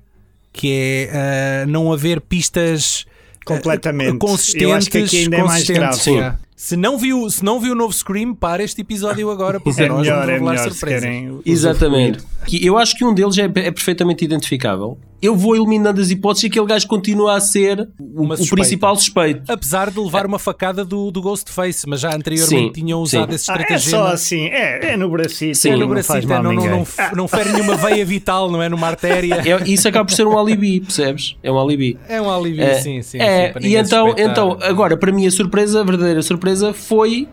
[0.53, 4.19] Que é ah, não haver pistas ah, Completamente.
[4.19, 4.61] consistentes.
[4.61, 5.87] Eu acho que aqui ainda é mais grave.
[5.87, 6.39] consistentes, yeah.
[6.63, 9.89] Se não, viu, se não viu o novo Scream, para este episódio agora, porque É
[9.89, 11.01] nós melhor, vamos é revelar melhor se surpresas.
[11.03, 11.41] querem.
[11.45, 12.19] Exatamente.
[12.61, 14.97] Eu acho que um deles é, é perfeitamente identificável.
[15.23, 19.49] Eu vou eliminando as hipóteses e aquele gajo continua a ser o, o principal suspeito.
[19.49, 23.35] Apesar de levar uma facada do, do Ghostface, mas já anteriormente Sim, tinham usado sim.
[23.35, 23.97] esse Ah, é estratagema.
[24.07, 25.55] só assim, é, é no bracito.
[25.57, 28.61] Sim, É no não bracito, é, não, não, não, não fere nenhuma veia vital, não
[28.61, 28.67] é?
[28.67, 29.35] Numa artéria.
[29.47, 31.37] É- isso acaba por ser um alibi, percebes?
[31.41, 31.97] É um alibi.
[32.09, 33.19] É um alívio, É, sim, sim.
[33.21, 34.31] é, sim, e então, suspeitar.
[34.31, 37.27] então, agora, para mim, a surpresa, a verdadeira surpresa, foi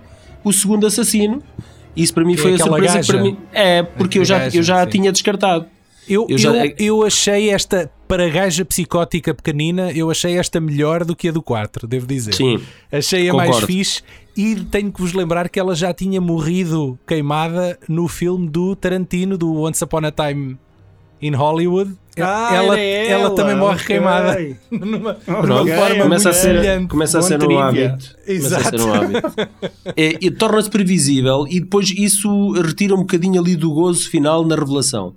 [0.45, 1.43] o segundo assassino.
[1.97, 3.01] Isso para mim Que é foi a surpresa gaja.
[3.01, 3.37] que para mim.
[3.53, 5.67] É, porque eu já, gaja, eu já a tinha descartado.
[6.13, 10.61] Eu, Eu eu, já- eu achei esta, para a gaja psicótica pequenina, eu achei esta
[10.61, 12.35] melhor do que a do 4, devo dizer.
[12.35, 13.67] Sim, Achei-a mais concordo.
[13.69, 14.03] fixe
[14.37, 19.39] e tenho que vos lembrar que ela já tinha morrido queimada no filme do Tarantino,
[19.39, 20.59] do Once Upon a Time
[21.23, 21.93] in Hollywood.
[22.19, 23.87] Ah, ela, ela ela, também morre ok.
[23.87, 24.37] queimada
[24.71, 28.17] numa, numa forma começa a ser, começa a ser um hábito.
[28.27, 28.79] Começa a Exato.
[28.79, 29.33] ser um hábito.
[29.97, 34.57] É, e torna-se previsível e depois isso retira um bocadinho ali do gozo final na
[34.57, 35.15] revelação.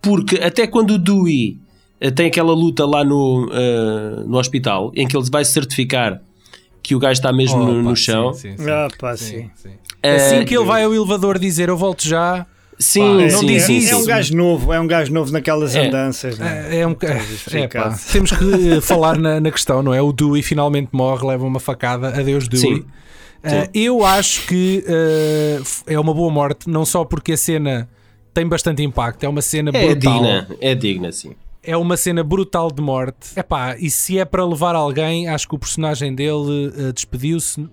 [0.00, 1.58] Porque até quando o Dewey
[2.00, 6.20] eh, tem aquela luta lá no, eh, no hospital em que ele vai certificar
[6.82, 8.32] que o gajo está mesmo no, Opa, no chão.
[8.32, 8.70] sim, sim, sim.
[8.70, 9.50] Ah, pá, Sim, sim.
[9.56, 9.70] sim.
[10.02, 12.46] eh, Assim que ele vai ao elevador dizer eu volto já,
[12.80, 13.92] Sim, Pá, É, não sim, diz sim, isso.
[13.92, 15.88] é um gajo novo, é um gajo novo naquelas É.
[15.88, 16.38] andanças.
[16.38, 16.68] né?
[16.70, 20.00] É, é um é, pá, Temos que falar na, na questão, não é?
[20.00, 22.08] O Dewey finalmente morre, leva uma facada.
[22.08, 22.76] Adeus, Dewey.
[22.76, 22.84] Sim.
[23.42, 24.84] Eh, eu acho que
[25.60, 27.88] f- é uma boa morte, não só porque a cena
[28.38, 30.12] tem bastante impacto, é uma cena É brutal.
[30.12, 31.34] digna, é digna, sim.
[31.60, 33.36] É uma cena brutal de morte.
[33.36, 37.68] Epá, e se é para levar alguém, acho que o personagem dele eh, despediu-se.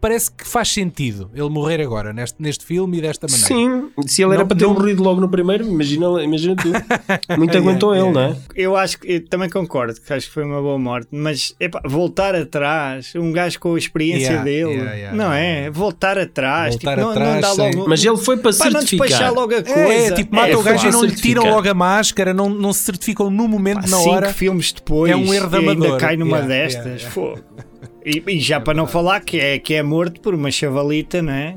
[0.00, 3.46] Parece que faz sentido ele morrer agora, neste, neste filme e desta maneira.
[3.46, 6.72] Sim, se ele era Não- para ter não- morrido logo no primeiro, imagina, imagina tu.
[7.38, 8.36] Muito aguentou ele, não é?
[8.56, 11.80] Eu acho que eu também concordo que acho que foi uma boa morte, mas epá,
[11.84, 15.70] voltar atrás, um gajo com a experiência Yeah, dele, yeah, yeah, não yeah, é?
[15.70, 17.88] Voltar atrás, Voltar tipo, não, atrás não dá sem- logo.
[17.88, 19.06] Mas ele foi para Pá, não certificar.
[19.08, 19.78] despachar logo a coisa.
[19.80, 22.72] É, tipo, mata É, o gajo e não lhe tiram logo a máscara, não, não
[22.72, 24.32] se certificam no momento, na cinco hora.
[24.32, 26.84] filmes depois É um erro da e ainda cai numa Yeah, destas.
[26.84, 27.10] yeah, yeah.
[27.14, 27.40] Fogo.
[28.04, 31.32] E, e já para não falar que é, que é morto por uma chavalita, não
[31.32, 31.56] é?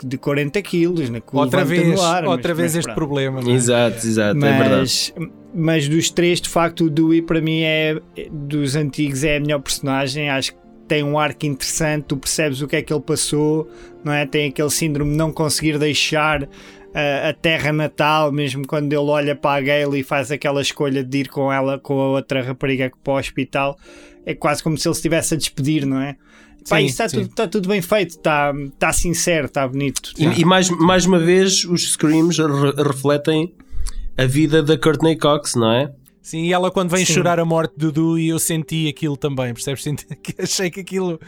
[0.00, 1.20] De, de 40 quilos, né?
[1.20, 2.96] que Outra vez, no ar, outra mas- vez mas este pronto.
[2.96, 3.40] problema.
[3.42, 3.54] não é?
[3.54, 4.80] Exato, exato, é verdade.
[4.80, 5.14] Mas,
[5.54, 7.98] mas dos três, de facto, o Dewey para mim é
[8.30, 10.30] dos antigos é a melhor personagem.
[10.30, 13.68] Acho que tem um arco interessante, tu percebes o que é que ele passou,
[14.04, 14.24] não é?
[14.26, 16.48] Tem aquele síndrome de não conseguir deixar
[16.94, 21.02] ah, a terra natal, mesmo quando ele olha para a Gayle e faz aquela escolha
[21.04, 23.76] de ir com ela, com a outra rapariga para o hospital.
[24.24, 26.16] É quase como se ele estivesse a despedir, não é?
[26.68, 30.12] Pá, Sim, isso está tudo, está tudo bem feito, está, está sincero, está bonito.
[30.16, 33.52] E, e mais, mais uma vez, os Screams re- refletem
[34.16, 35.92] a vida da Courtney Cox, não é?
[36.22, 37.14] Sim, e ela quando vem Sim.
[37.14, 39.84] chorar a morte do Du e eu senti aquilo também, percebes?
[40.38, 41.18] Achei que aquilo.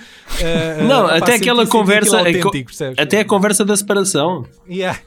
[0.40, 2.16] eh, Não, eh, pá, até senti- aquela senti conversa.
[2.20, 2.99] a co- autêntico, percebes?
[2.99, 4.47] até a conversa da separação.
[4.70, 4.99] Yeah.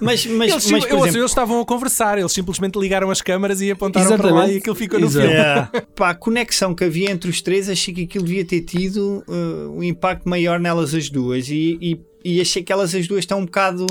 [0.00, 3.20] Mas, mas, Eles, mas, por eu- exemplo, eles estavam a conversar, eles simplesmente ligaram as
[3.20, 4.54] câmaras e apontaram para lá Exatamente.
[4.54, 5.26] e aquilo ficou no Exato.
[5.26, 5.40] filme.
[5.42, 5.80] É.
[5.96, 9.76] Pá, a conexão que havia entre os três, achei que aquilo devia ter tido uh,
[9.76, 11.48] um impacto maior nelas as duas.
[11.48, 12.00] E, e,
[12.36, 13.84] e achei que elas as duas estão um bocado.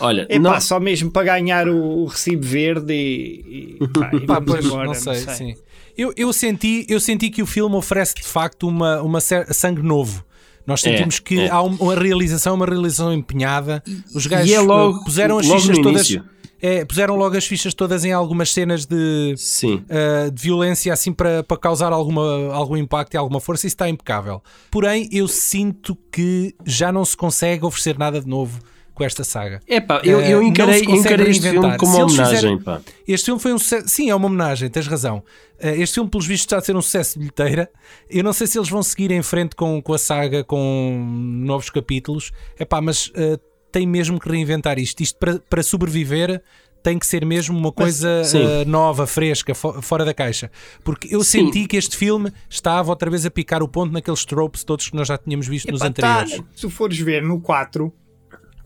[0.00, 4.20] Olha, É não, só mesmo para ganhar o, o recibo verde e, e, pá, e
[4.20, 4.86] Pá, pois, embora.
[4.86, 5.54] não sei, sim.
[5.96, 10.24] Eu, eu, senti, eu senti que o filme oferece de facto uma, uma sangue novo.
[10.66, 11.48] Nós É, sentimos que é.
[11.48, 13.82] há um- uma realização, uma realização empenhada.
[14.14, 16.18] Os gajos e é logo, eh, puseram as logo fichas todas.
[16.60, 19.84] é, puseram logo as fichas todas em algumas cenas de, Sim.
[19.86, 23.88] uh, de violência assim para, para causar alguma, algum impacto e alguma força, isso está
[23.88, 24.42] impecável.
[24.70, 28.58] Porém, eu sinto que já não se consegue oferecer nada de novo
[28.96, 29.60] com esta saga.
[29.68, 32.34] Epá, eu, eu Uh, não encarei, se encarei este filme como Se uma homenagem.
[32.34, 32.80] fizerem- Pá.
[33.06, 33.88] Este filme foi um sucesso.
[33.88, 35.18] Sim, é uma homenagem, tens razão.
[35.62, 37.70] Uh, Este filme, pelos vistos, está a ser um sucesso de bilheteira.
[38.10, 41.06] Eu não sei se eles vão seguir em frente com, com a saga, com
[41.44, 42.32] novos capítulos.
[42.58, 43.38] Epá, mas uh,
[43.70, 45.02] tem mesmo que reinventar isto.
[45.02, 46.42] Isto para, para sobreviver
[46.82, 48.38] tem que ser mesmo uma coisa sim.
[48.44, 50.50] uh, nova, fresca, fo- fora da caixa.
[50.84, 51.46] Porque eu Sim.
[51.46, 54.94] senti que este filme estava outra vez a picar o ponto naqueles tropes todos que
[54.96, 56.44] nós já tínhamos visto nos Epá, tá, anteriores.
[56.54, 57.92] se tu fores ver no 4,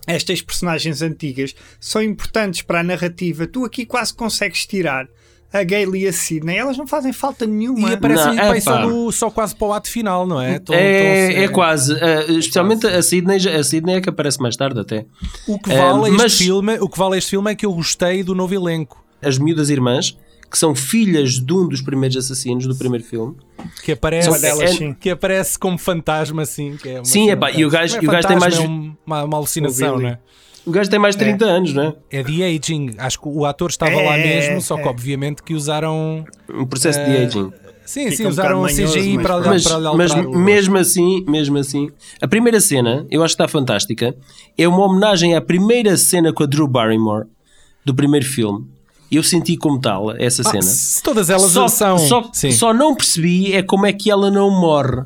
[0.07, 3.47] estas personagens antigas são importantes para a narrativa.
[3.47, 5.07] Tu aqui quase consegues tirar
[5.53, 6.57] a Gayle e a Sidney.
[6.57, 7.91] Elas não fazem falta nenhuma.
[7.91, 8.61] E aparecem Não, epá.
[8.61, 10.59] só, no- só quase para o ato final, não é?
[10.61, 11.93] Tão- É, é quase.
[11.93, 15.07] Uh, especialmente a Sidney, a Sidney é que aparece mais tarde até.
[15.49, 18.23] O que vale este mas- filme, o que vale este filme é que eu gostei
[18.23, 19.05] do novo elenco.
[19.21, 20.17] As miúdas irmãs,
[20.51, 23.37] que são filhas de um dos primeiros assassinos do primeiro filme.
[23.85, 24.93] Que aparece, Uma delas, é- sim.
[24.95, 26.77] que aparece como fantasma, assim.
[26.77, 28.59] Que é uma Sim, cena- epá, e o gajo- é e o gajo tem mais-
[28.59, 30.03] É um- uma, uma alucinação, O Billy.
[30.05, 30.19] não é?
[30.67, 31.95] O gajo tem mais de 30 anos, não é?
[32.11, 32.91] É de aging.
[32.99, 34.87] Acho que o ator estava É, lá é, mesmo, só que é.
[34.87, 36.25] obviamente que usaram.
[36.53, 37.53] Um processo de Eh, aging.
[37.87, 39.49] Sim, Fica sim, um usaram bocado CGI mas para, pronto.
[39.49, 41.91] Mas, para mas o- mesmo assim, mesmo assim,
[42.21, 44.15] a primeira cena, eu acho que está fantástica,
[44.57, 47.27] é uma homenagem à primeira cena com a Drew Barrymore
[47.85, 48.65] do primeiro filme.
[49.11, 51.03] Eu senti como tal essa Ah, cena.
[51.03, 51.99] todas elas só, são.
[51.99, 52.53] só, sim.
[52.53, 55.03] só não percebi é como é que ela não morre.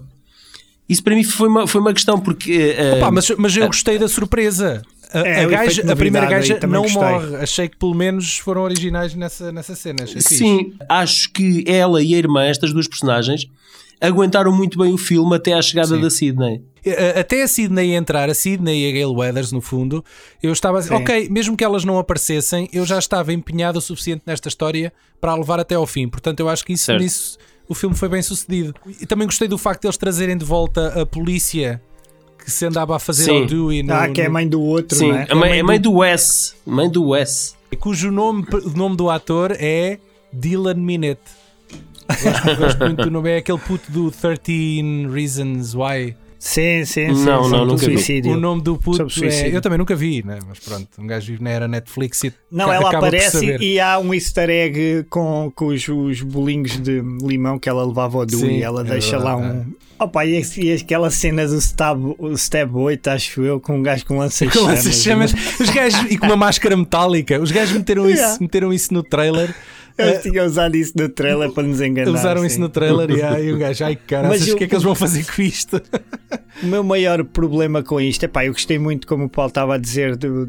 [0.88, 3.98] Isso para mim foi uma, foi uma questão porque eh, Pá, mas, mas eu gostei
[3.98, 4.82] da surpresa.
[5.12, 7.00] A, É, a gaja- a primeira gaja não gostei.
[7.00, 7.36] morre.
[7.36, 10.02] Achei que pelo menos foram originais nessa, nessa cena.
[10.02, 10.36] Achei fixe.
[10.38, 13.46] sim, acho que ela e a irmã, estas duas personagens,
[14.00, 16.00] aguentaram muito bem o filme até à chegada Sim.
[16.00, 16.62] da Sidney.
[17.18, 20.04] Até a Sidney entrar, a Sidney e a Gail Weathers, no fundo,
[20.42, 21.02] eu estava a dizer, Sim.
[21.02, 25.32] ok, mesmo que elas não aparecessem, eu já estava empenhado o suficiente nesta história para
[25.32, 26.08] a levar até ao fim.
[26.08, 28.74] Portanto, eu acho que isso, nisso o filme foi bem sucedido.
[29.00, 31.80] E também gostei do facto de eles trazerem de volta a polícia
[32.38, 33.40] que se andava a fazer Sim.
[33.40, 35.26] ao Dewey, no, Ah, que é mãe do outro, Sim, não é?
[35.30, 36.54] a mãe, a mãe do Wes.
[36.66, 37.56] Mãe do Wes.
[37.80, 39.98] cujo nome, o nome do ator é
[40.30, 41.22] Dylan Minette.
[42.08, 46.16] Gosto, gosto muito do nome, é aquele puto do 13 Reasons Why.
[46.38, 47.24] Sim, sim, sim.
[47.24, 47.94] Não, sim, não, nunca vi.
[47.94, 48.32] suicídio.
[48.32, 50.38] O nome do puto é, eu também nunca vi, né?
[50.46, 54.12] mas pronto, um gajo vive na era Netflix e Não, ela aparece e há um
[54.12, 58.62] easter egg com, com os, os bolinhos de limão que ela levava ao Sim, e
[58.62, 59.84] ela é deixa lá verdade, um.
[60.04, 64.04] Opa, e, e aquela cena do Stab, o Stab 8, acho eu, com um gajo
[64.04, 64.66] com Com lança-chamas.
[64.66, 68.32] lança-chamas, os gajos e com uma máscara metálica, os gajos meteram, Yeah.
[68.32, 69.54] isso, meteram isso no trailer.
[69.96, 72.10] Eles tinham usado isso no trailer para nos enganar.
[72.10, 72.46] Usaram sim.
[72.48, 74.82] isso no trailer e aí o gajo, ai cara, Mas o que é que eles
[74.82, 75.80] vão fazer com isto?
[76.62, 79.74] O meu maior problema com isto é pá, eu gostei muito, como o Paulo estava
[79.74, 80.48] a dizer, do,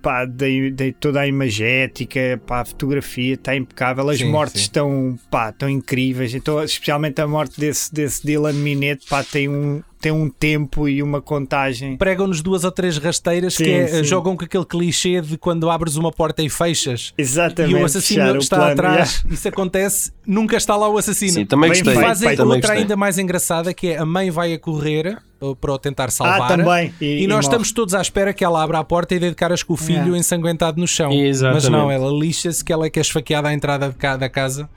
[0.00, 4.66] pá, de, de toda a imagética, pá, a fotografia está impecável, as Sim, mortes sim.
[4.66, 9.82] estão, pá, estão incríveis, então, especialmente a morte desse, desse Dylan Minette, pá, tem um,
[10.06, 11.96] tem um tempo e uma contagem.
[11.96, 15.96] Pregam-nos duas ou três rasteiras Sim, que é, jogam com aquele clichê de quando abres
[15.96, 17.12] uma porta e fechas.
[17.18, 17.72] Exatamente.
[17.76, 21.32] e o assassino fechar o está plano, atrás, isso acontece, nunca está lá o assassino.
[21.32, 21.92] Sim, também E gostei.
[21.94, 22.82] feito, fazem também outra gostei.
[22.82, 25.18] ainda mais engraçada que é a mãe vai a correr
[25.60, 26.42] para o tentar salvar.
[26.52, 26.94] Ah, também.
[27.00, 27.46] E, E, e nós morre.
[27.48, 29.76] estamos todos à espera que ela abra a porta e dê de caras com o
[29.76, 30.18] filho Yeah.
[30.18, 31.10] ensanguentado no chão.
[31.12, 31.64] Exatamente.
[31.64, 34.68] Mas não, ela lixa-se que ela é que é esfaqueada à entrada de casa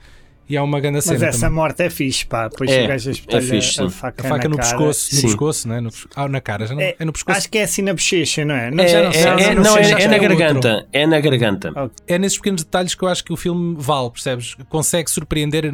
[0.50, 1.54] e há uma grande Mas cena essa também.
[1.54, 2.48] morte é fixe, pá.
[2.48, 4.68] Depois É, o gajo é fixe, a A faca, faca na no cara.
[4.68, 5.26] pescoço, no Sim.
[5.28, 5.80] pescoço, não é?
[5.80, 7.38] No, ah, na cara, já não, é, É, no pescoço.
[7.38, 8.70] Acho que é assim na bochecha, não é?
[8.70, 9.22] Não, É, já não é- sei.
[9.22, 10.28] é- não, sei, é, é na outro.
[10.36, 10.86] garganta.
[10.92, 11.90] É na garganta.
[12.06, 14.56] É nesses pequenos detalhes que eu acho que o filme vale, percebes?
[14.68, 15.64] Consegue surpreender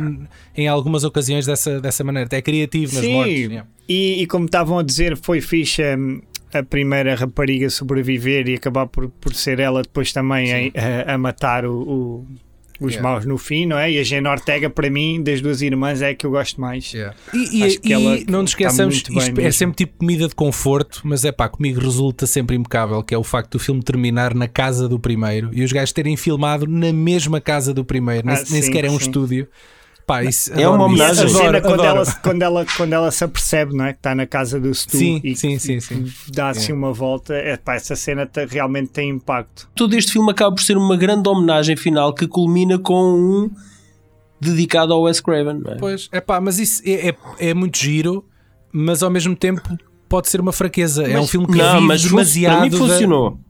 [0.56, 2.26] em- algumas ocasiões dessa, dessa maneira.
[2.26, 3.38] Até é criativo nas Sim, mortes.
[3.38, 3.66] yeah.
[3.88, 6.20] e, e como estavam a dizer, foi fixe hum,
[6.52, 11.18] a primeira rapariga sobreviver e acabar por, por ser ela depois também a, a- a
[11.18, 12.26] matar o- o-
[12.80, 13.08] os Yeah.
[13.08, 13.90] maus no fim, não é?
[13.92, 16.92] E a Gena Ortega, para mim, das duas irmãs, é a que eu gosto mais.
[16.94, 19.52] E, e- Acho que e ela não nos está esqueçamos, é mesmo.
[19.52, 23.24] sempre tipo comida de conforto, mas é pá, comigo resulta sempre impecável, que é o
[23.24, 27.40] facto do filme terminar na casa do primeiro e os gajos terem filmado na mesma
[27.40, 29.06] casa do primeiro, nem, Ah, nem sim, sequer é um sim.
[29.06, 29.48] estúdio.
[30.06, 31.28] Pá, isso, É uma homenagem.
[31.28, 31.88] cena Adoro, quando adoro.
[31.98, 33.92] ela, quando, ela, quando ela se apercebe, não é?
[33.92, 36.06] Que está na casa do Stu Sim, e sim, sim, sim.
[36.32, 39.68] dá assim uma volta, é, pá, essa cena te- realmente tem impacto.
[39.74, 43.50] Todo este filme acaba por ser uma grande homenagem final que culmina com um
[44.40, 45.60] dedicado ao Wes Craven.
[45.64, 45.76] não é?
[45.76, 47.16] Pois, é pá, mas isso é, é,
[47.50, 48.24] é muito giro,
[48.72, 49.60] mas ao mesmo tempo
[50.08, 51.02] pode ser uma fraqueza.
[51.02, 52.52] é um filme que não, vive mas demasiado.
[52.54, 53.40] para mim da- funcionou.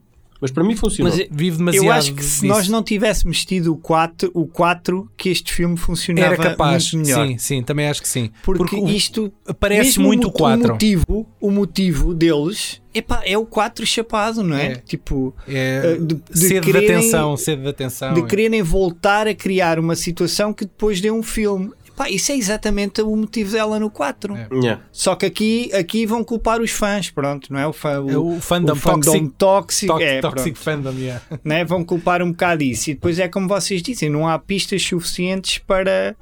[0.40, 1.12] Mas para mim funcionou.
[1.16, 2.46] Mas Vive demasiado eu acho que se disso.
[2.46, 7.06] nós não tivéssemos tido o 4, o 4 que este filme funcionava Era capaz, muito
[7.08, 7.26] melhor.
[7.26, 8.30] sim, sim, também acho que sim.
[8.42, 10.72] Porque, o- isto parece mesmo muito o o 4.
[10.72, 14.66] motivo, o motivo deles epá, é o 4 chapado, não é?
[14.72, 14.74] É.
[14.76, 18.14] Tipo, É, eh, de, de sede de quererem- atenção, sede de atenção.
[18.14, 18.24] de é.
[18.24, 21.70] quererem voltar a criar uma situação que depois dê um filme.
[21.96, 24.36] Epá, isso é exatamente o motivo dela no 4.
[24.36, 24.48] É.
[24.52, 24.82] Yeah.
[24.92, 27.66] Só que aqui, aqui vão culpar os fãs, pronto, não é?
[27.66, 31.22] O, fã, É o fandom fandom toxic- tóxico, Tox- é, pronto, fandom, yeah.
[31.42, 31.64] né?
[31.64, 32.90] vão culpar um bocado isso.
[32.90, 36.14] E depois é como vocês dizem, não há pistas suficientes para,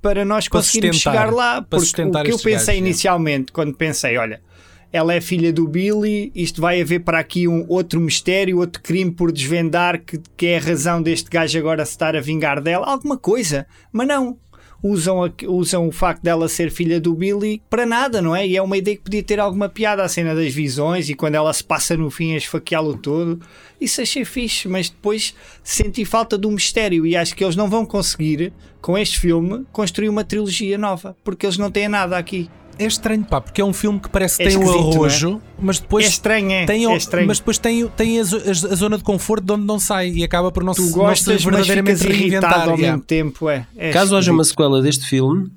[0.00, 1.60] para nós Para conseguirmos chegar lá.
[1.60, 2.76] Porque o que eu pensei gajos, é.
[2.76, 4.40] inicialmente, quando pensei, olha,
[4.90, 9.10] ela é filha do Billy, isto vai haver para aqui um outro mistério, outro crime
[9.10, 12.86] por desvendar, que, que é a razão deste gajo agora se estar a vingar dela,
[12.86, 13.66] alguma coisa.
[13.92, 14.38] Mas não.
[14.82, 18.46] Usam, a- usam o facto dela ser filha do Billy para nada, não é?
[18.46, 21.34] E é uma ideia que podia ter alguma piada a cena das visões e quando
[21.34, 23.40] ela se passa no fim a esfaqueá-lo todo.
[23.80, 27.84] Isso achei fixe, mas depois senti falta do mistério e acho que eles não vão
[27.84, 32.48] conseguir, com este filme, construir uma trilogia nova, porque eles não têm nada aqui.
[32.78, 34.78] É estranho, pá, porque é um filme que parece que É tem o não é?
[34.78, 36.64] arrojo, mas depois é estranho, é.
[36.66, 37.26] tem, o- é estranho.
[37.26, 40.22] mas depois tem, tem a, zo- a zona de conforto de onde não sai e
[40.24, 42.68] acaba por não, tu se, não gostas, se mas verdadeiramente ficas irritado reinventar.
[42.68, 42.86] ao yeah.
[42.92, 43.48] mesmo tempo.
[43.48, 45.50] É, é Caso haja uma sequela deste filme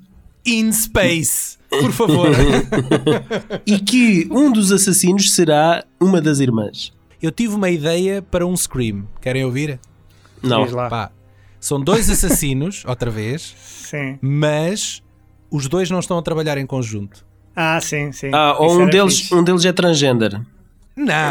[0.44, 2.28] In space, por favor.
[3.66, 6.92] e que um dos assassinos será uma das irmãs.
[7.20, 9.06] Eu tive uma ideia para um Scream.
[9.20, 9.78] Querem ouvir?
[10.42, 10.66] Não.
[10.88, 11.10] Pá,
[11.60, 13.54] são dois assassinos, outra vez,
[13.88, 14.18] Sim.
[14.20, 15.01] mas
[15.52, 17.24] os dois não estão a trabalhar em conjunto.
[17.54, 18.30] Ah, sim, sim.
[18.32, 19.34] Ah, ou um deles, fixe.
[19.34, 20.40] um deles é transgender.
[20.96, 21.30] Não!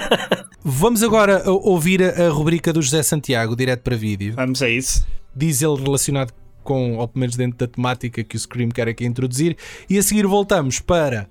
[0.64, 4.34] Vamos agora ouvir a, a rubrica do José Santiago, direto para vídeo.
[4.34, 5.06] Vamos a isso.
[5.34, 6.32] Diz ele relacionado
[6.62, 9.56] com, ou pelo menos dentro da temática que o Scream quer aqui introduzir.
[9.90, 11.28] E a seguir voltamos para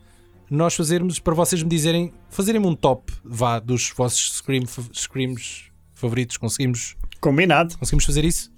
[0.49, 4.63] nós fazermos, para vocês me dizerem, fazerem-me um top, vá, dos vossos Scream,
[4.93, 6.35] Screams favoritos.
[6.37, 7.77] Conseguimos, Combinado.
[7.77, 8.51] conseguimos fazer isso?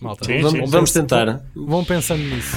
[0.00, 0.66] Malta, Sim, Vamos, sim.
[0.66, 1.46] vamos tentar.
[1.54, 2.56] vão pensando nisso.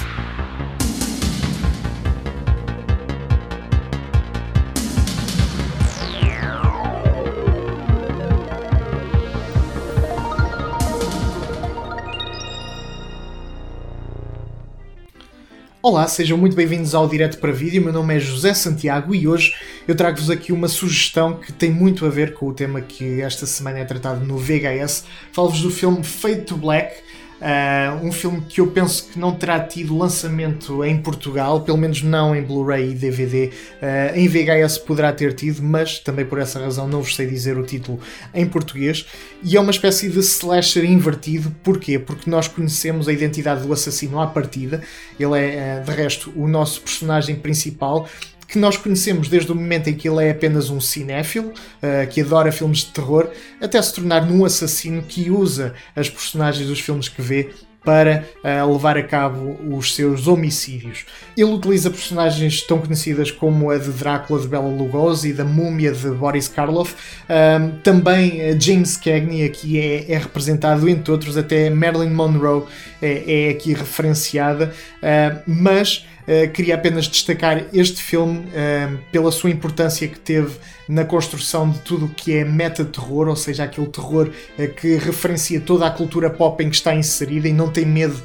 [15.82, 17.82] Olá, sejam muito bem-vindos ao Direto para Vídeo.
[17.82, 19.54] Meu nome é José Santiago e hoje
[19.88, 23.46] eu trago-vos aqui uma sugestão que tem muito a ver com o tema que esta
[23.46, 25.06] semana é tratado no VHS.
[25.32, 26.96] Falo-vos do filme Fade to Black,
[27.40, 32.02] ah, um filme que eu penso que não terá tido lançamento em Portugal, pelo menos
[32.02, 33.50] não em Blu-ray e DVD.
[33.80, 37.56] Ah, em VHS poderá ter tido, mas também por essa razão não vos sei dizer
[37.56, 37.98] o título
[38.34, 39.06] em português.
[39.42, 41.54] E é uma espécie de slasher invertido.
[41.62, 41.98] Porquê?
[41.98, 44.82] Porque nós conhecemos a identidade do assassino à partida.
[45.18, 48.06] Ele é, ah, de resto, o nosso personagem principal
[48.50, 52.20] que nós conhecemos desde o momento em que ele é apenas um cinéfilo, uh, que
[52.20, 53.30] adora filmes de terror,
[53.60, 57.50] até se tornar num assassino que usa as personagens dos filmes que vê
[57.84, 61.06] para uh, levar a cabo os seus homicídios.
[61.36, 65.92] Ele utiliza personagens tão conhecidas como a de Drácula de Bela Lugosi e da Múmia
[65.92, 66.94] de Boris Karloff.
[67.28, 72.64] Um, também uh, James Cagney aqui é, é representado, entre outros, até Marilyn Monroe
[73.00, 76.04] é, é aqui referenciada, uh, mas
[76.52, 80.56] queria apenas destacar este filme uh, pela sua importância que teve
[80.88, 85.60] na construção de tudo o que é meta-terror, ou seja, aquele terror uh, que referencia
[85.60, 88.20] toda a cultura pop em que está inserida e não tem medo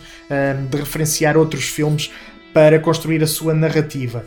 [0.71, 2.11] de referenciar outros filmes
[2.51, 4.25] para construir a sua narrativa.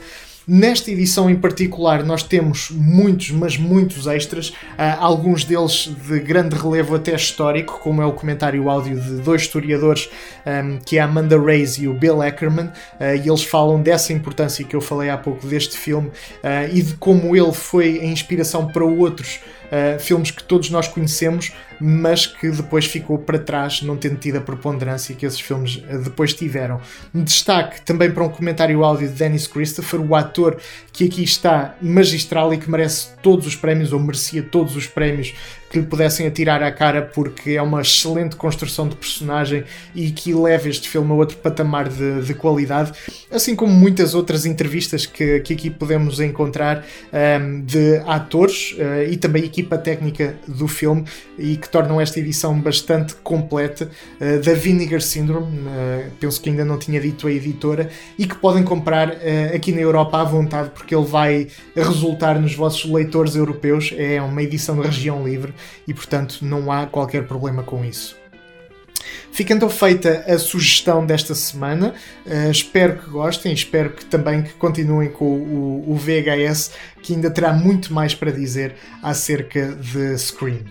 [0.51, 6.57] Nesta edição em particular, nós temos muitos, mas muitos extras, uh, alguns deles de grande
[6.57, 10.09] relevo até histórico, como é o comentário áudio de dois historiadores,
[10.47, 14.11] um, que é a Amanda Reyes e o Bill Ackerman, uh, e eles falam dessa
[14.15, 16.11] importância que eu falei há pouco deste filme
[16.73, 21.53] e de como ele foi a inspiração para outros Uh, filmes que todos nós conhecemos,
[21.79, 26.03] mas que depois ficou para trás, não tendo tido a preponderância que esses filmes uh,
[26.03, 26.81] depois tiveram.
[27.13, 30.57] Destaque também para um comentário áudio de Dennis Christopher, o ator
[30.93, 35.35] que aqui está magistral e que merece todos os prémios, ou merecia todos os prémios
[35.71, 39.65] que lhe pudessem atirar à cara, porque é uma excelente construção de personagem
[39.95, 42.93] e que leva este filme a outro patamar de, de qualidade,
[43.31, 49.17] assim como muitas outras entrevistas que, que aqui podemos encontrar um, de atores uh, e
[49.17, 51.05] também equipa técnica do filme
[51.39, 53.91] e que tornam esta edição bastante completa
[54.21, 58.35] uh, da Vinegar Syndrome, uh, penso que ainda não tinha dito a editora, e que
[58.37, 59.17] podem comprar
[59.55, 64.43] aqui na Europa à vontade, porque ele vai resultar nos vossos leitores europeus, é uma
[64.43, 65.53] edição de região livre
[65.87, 68.17] e portanto não há qualquer problema com isso.
[69.33, 71.95] Fica então feita a sugestão desta semana.
[72.27, 77.31] Uh, espero que gostem, espero que também que continuem com o, o VHS, que ainda
[77.31, 80.65] terá muito mais para dizer acerca de Scream.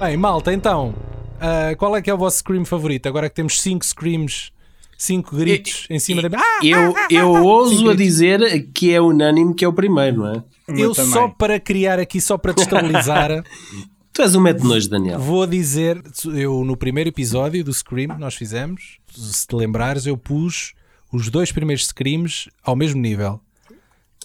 [0.00, 0.94] Bem, malta, então,
[1.36, 3.06] uh, qual é que é o vosso Scream favorito?
[3.06, 4.50] Agora que temos 5 Screams,
[4.96, 6.38] 5 gritos em cima da.
[6.38, 10.42] Ah, eu, eu ouso a dizer que é unânime que é o primeiro, não é?
[10.68, 13.44] Eu só para criar aqui, só para destabilizar.
[14.10, 15.18] tu és um mete nojo, Daniel.
[15.18, 16.02] Vou dizer,
[16.34, 20.72] eu no primeiro episódio do Scream nós fizemos, se te lembrares, eu pus
[21.12, 23.38] os dois primeiros Screams ao mesmo nível.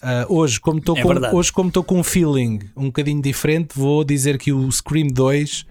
[0.05, 1.35] Uh, hoje, como estou É com, verdade.
[1.35, 5.65] hoje, como estou com um feeling um bocadinho diferente, vou dizer que o Scream 2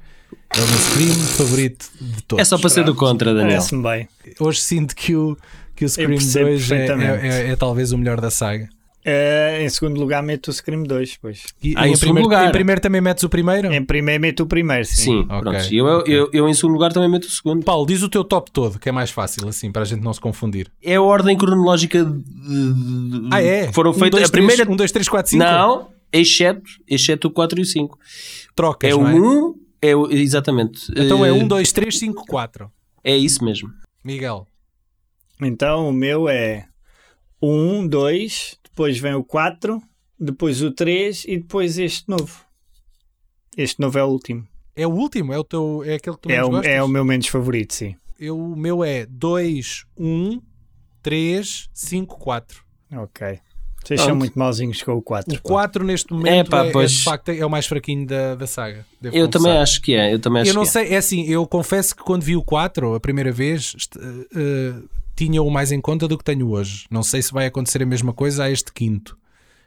[0.51, 2.43] é o meu Scream favorito de todos.
[2.43, 3.59] É só para ser do contra, Daniel.
[3.59, 4.09] Parece-me bem.
[4.41, 5.37] Hoje sinto que o,
[5.77, 8.69] que o Scream percebo 2 é, é- é- é talvez o melhor da saga.
[9.07, 11.19] Eh, em segundo lugar, meto o Scream 2.
[11.21, 11.45] Pois.
[11.63, 12.49] E, Ah, em primeiro, lugar.
[12.49, 13.71] em primeiro também metes o primeiro?
[13.73, 14.85] Em primeiro, meto o primeiro.
[14.87, 14.95] Sim.
[15.03, 15.57] Sim, Ok, pronto.
[15.75, 17.63] Eu, eu, eu, eu, em segundo lugar também meto o segundo.
[17.65, 20.13] Paulo, diz o teu top todo, que é mais fácil assim, para a gente não
[20.15, 20.71] se confundir.
[20.83, 23.71] É a ordem cronológica de, Ah, é?
[23.73, 24.21] foram Um, feitas.
[24.21, 24.57] dois, a primeira.
[24.63, 25.45] três, um, dois, três, quatro, cinco?
[25.45, 27.99] Não, exceto, exceto o 4 e o 5.
[28.57, 29.15] Trocas, É o não é?
[29.15, 30.91] 1, é o, exatamente.
[30.97, 32.71] Então é Eh, 1, 2, 3, 5, 4.
[33.03, 33.69] É isso mesmo.
[34.03, 34.47] Miguel.
[35.43, 36.67] Então o meu é
[37.39, 39.81] o 1, 2, depois vem o 4,
[40.19, 42.45] depois o 3 e depois este novo.
[43.57, 44.47] Este novo é o último.
[44.75, 45.33] É o último?
[45.33, 46.73] É, o teu, é aquele que tu É menos o, gostas?
[46.73, 47.95] é o meu menos favorito, sim.
[48.19, 50.41] Eu, o meu é 2, 1,
[51.03, 52.65] 3, 5, 4.
[52.97, 53.39] Ok.
[53.85, 55.37] Vocês são muito mauzinhos com o 4.
[55.37, 56.91] O 4 neste momento pá, é, é, pois.
[56.91, 58.85] de facto é o mais fraquinho da, da saga.
[59.01, 59.63] devo Eu também confessar.
[59.63, 60.13] acho que é.
[60.15, 60.73] Eu também acho Eu não que é.
[60.73, 63.77] sei, é assim, eu confesso que quando vi o 4 a primeira vez
[64.35, 64.73] eh,
[65.17, 66.85] tinha-o mais em conta do que tenho hoje.
[66.91, 69.17] Não sei se vai acontecer a mesma coisa a este quinto.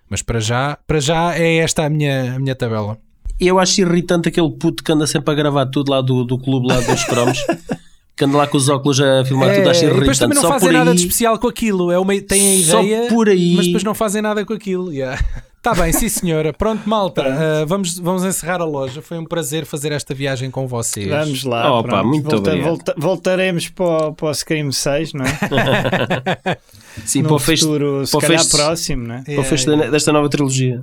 [0.09, 2.97] Mas para já, para já é esta a minha, a minha tabela.
[3.39, 6.67] Eu acho irritante aquele puto que anda sempre a gravar tudo lá do, do clube
[6.67, 7.37] lá dos cromos.
[8.15, 9.99] que anda lá com os óculos a filmar tudo, acho É, irritante.
[9.99, 11.91] depois também não Só fazem nada aí, de especial com aquilo.
[11.91, 13.55] É uma, têm a Só ideia, por aí.
[13.55, 14.91] mas depois não fazem nada com aquilo.
[14.91, 15.23] Yeah.
[15.67, 16.53] Tá bem, sim senhora.
[16.53, 17.23] Pronto, malta.
[17.23, 19.01] ah, vamos, vamos encerrar a loja.
[19.01, 21.09] Foi um prazer fazer esta viagem com vocês.
[21.09, 21.79] Vamos lá.
[21.79, 22.07] Opa, pronto.
[22.07, 22.65] muito obrigado.
[22.69, 25.37] volta- voltaremos para, o- para o Scream 6, não é?
[27.05, 29.21] Sim, Num para o futuro, se para o calhar fecho- próximo, não é?
[29.23, 30.81] para o fecho da- desta nova trilogia.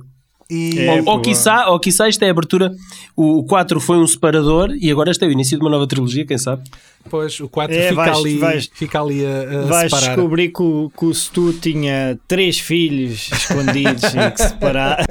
[0.49, 2.71] E É, ou, quiçá, ou quiçá isto é a abertura.
[3.15, 6.25] O 4 foi um separador e agora este é o início de uma nova trilogia,
[6.25, 6.61] quem sabe?
[7.03, 10.15] depois o 4 É, fica, vais- ali, vais- fica ali a, a Vais separar.
[10.15, 15.05] descobrir que o, que o Stu tinha três filhos escondidos e que separar.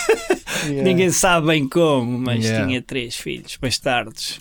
[0.82, 2.66] Ninguém sabe bem como, mas Yeah.
[2.66, 4.38] tinha três filhos bastardos.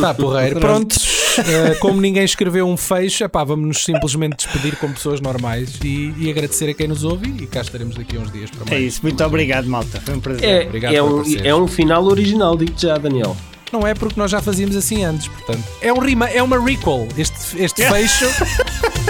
[0.00, 0.60] Tá, porreiro.
[0.60, 0.96] Pronto.
[1.38, 6.30] eh, como ninguém escreveu um fecho, epá, vamos-nos simplesmente despedir como pessoas normais e, e
[6.30, 8.72] agradecer a quem nos ouve e cá estaremos daqui uns dias para mais.
[8.72, 10.00] É isso, muito obrigado, malta.
[10.00, 10.44] Foi um prazer.
[10.44, 13.36] É, Obrigado é, um, é um final original, digo já, Daniel.
[13.72, 15.62] Não é porque nós já fazíamos assim antes, portanto.
[15.80, 17.06] É, um rima, é uma recall.
[17.16, 18.26] Este, este fecho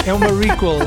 [0.07, 0.79] é uma recall.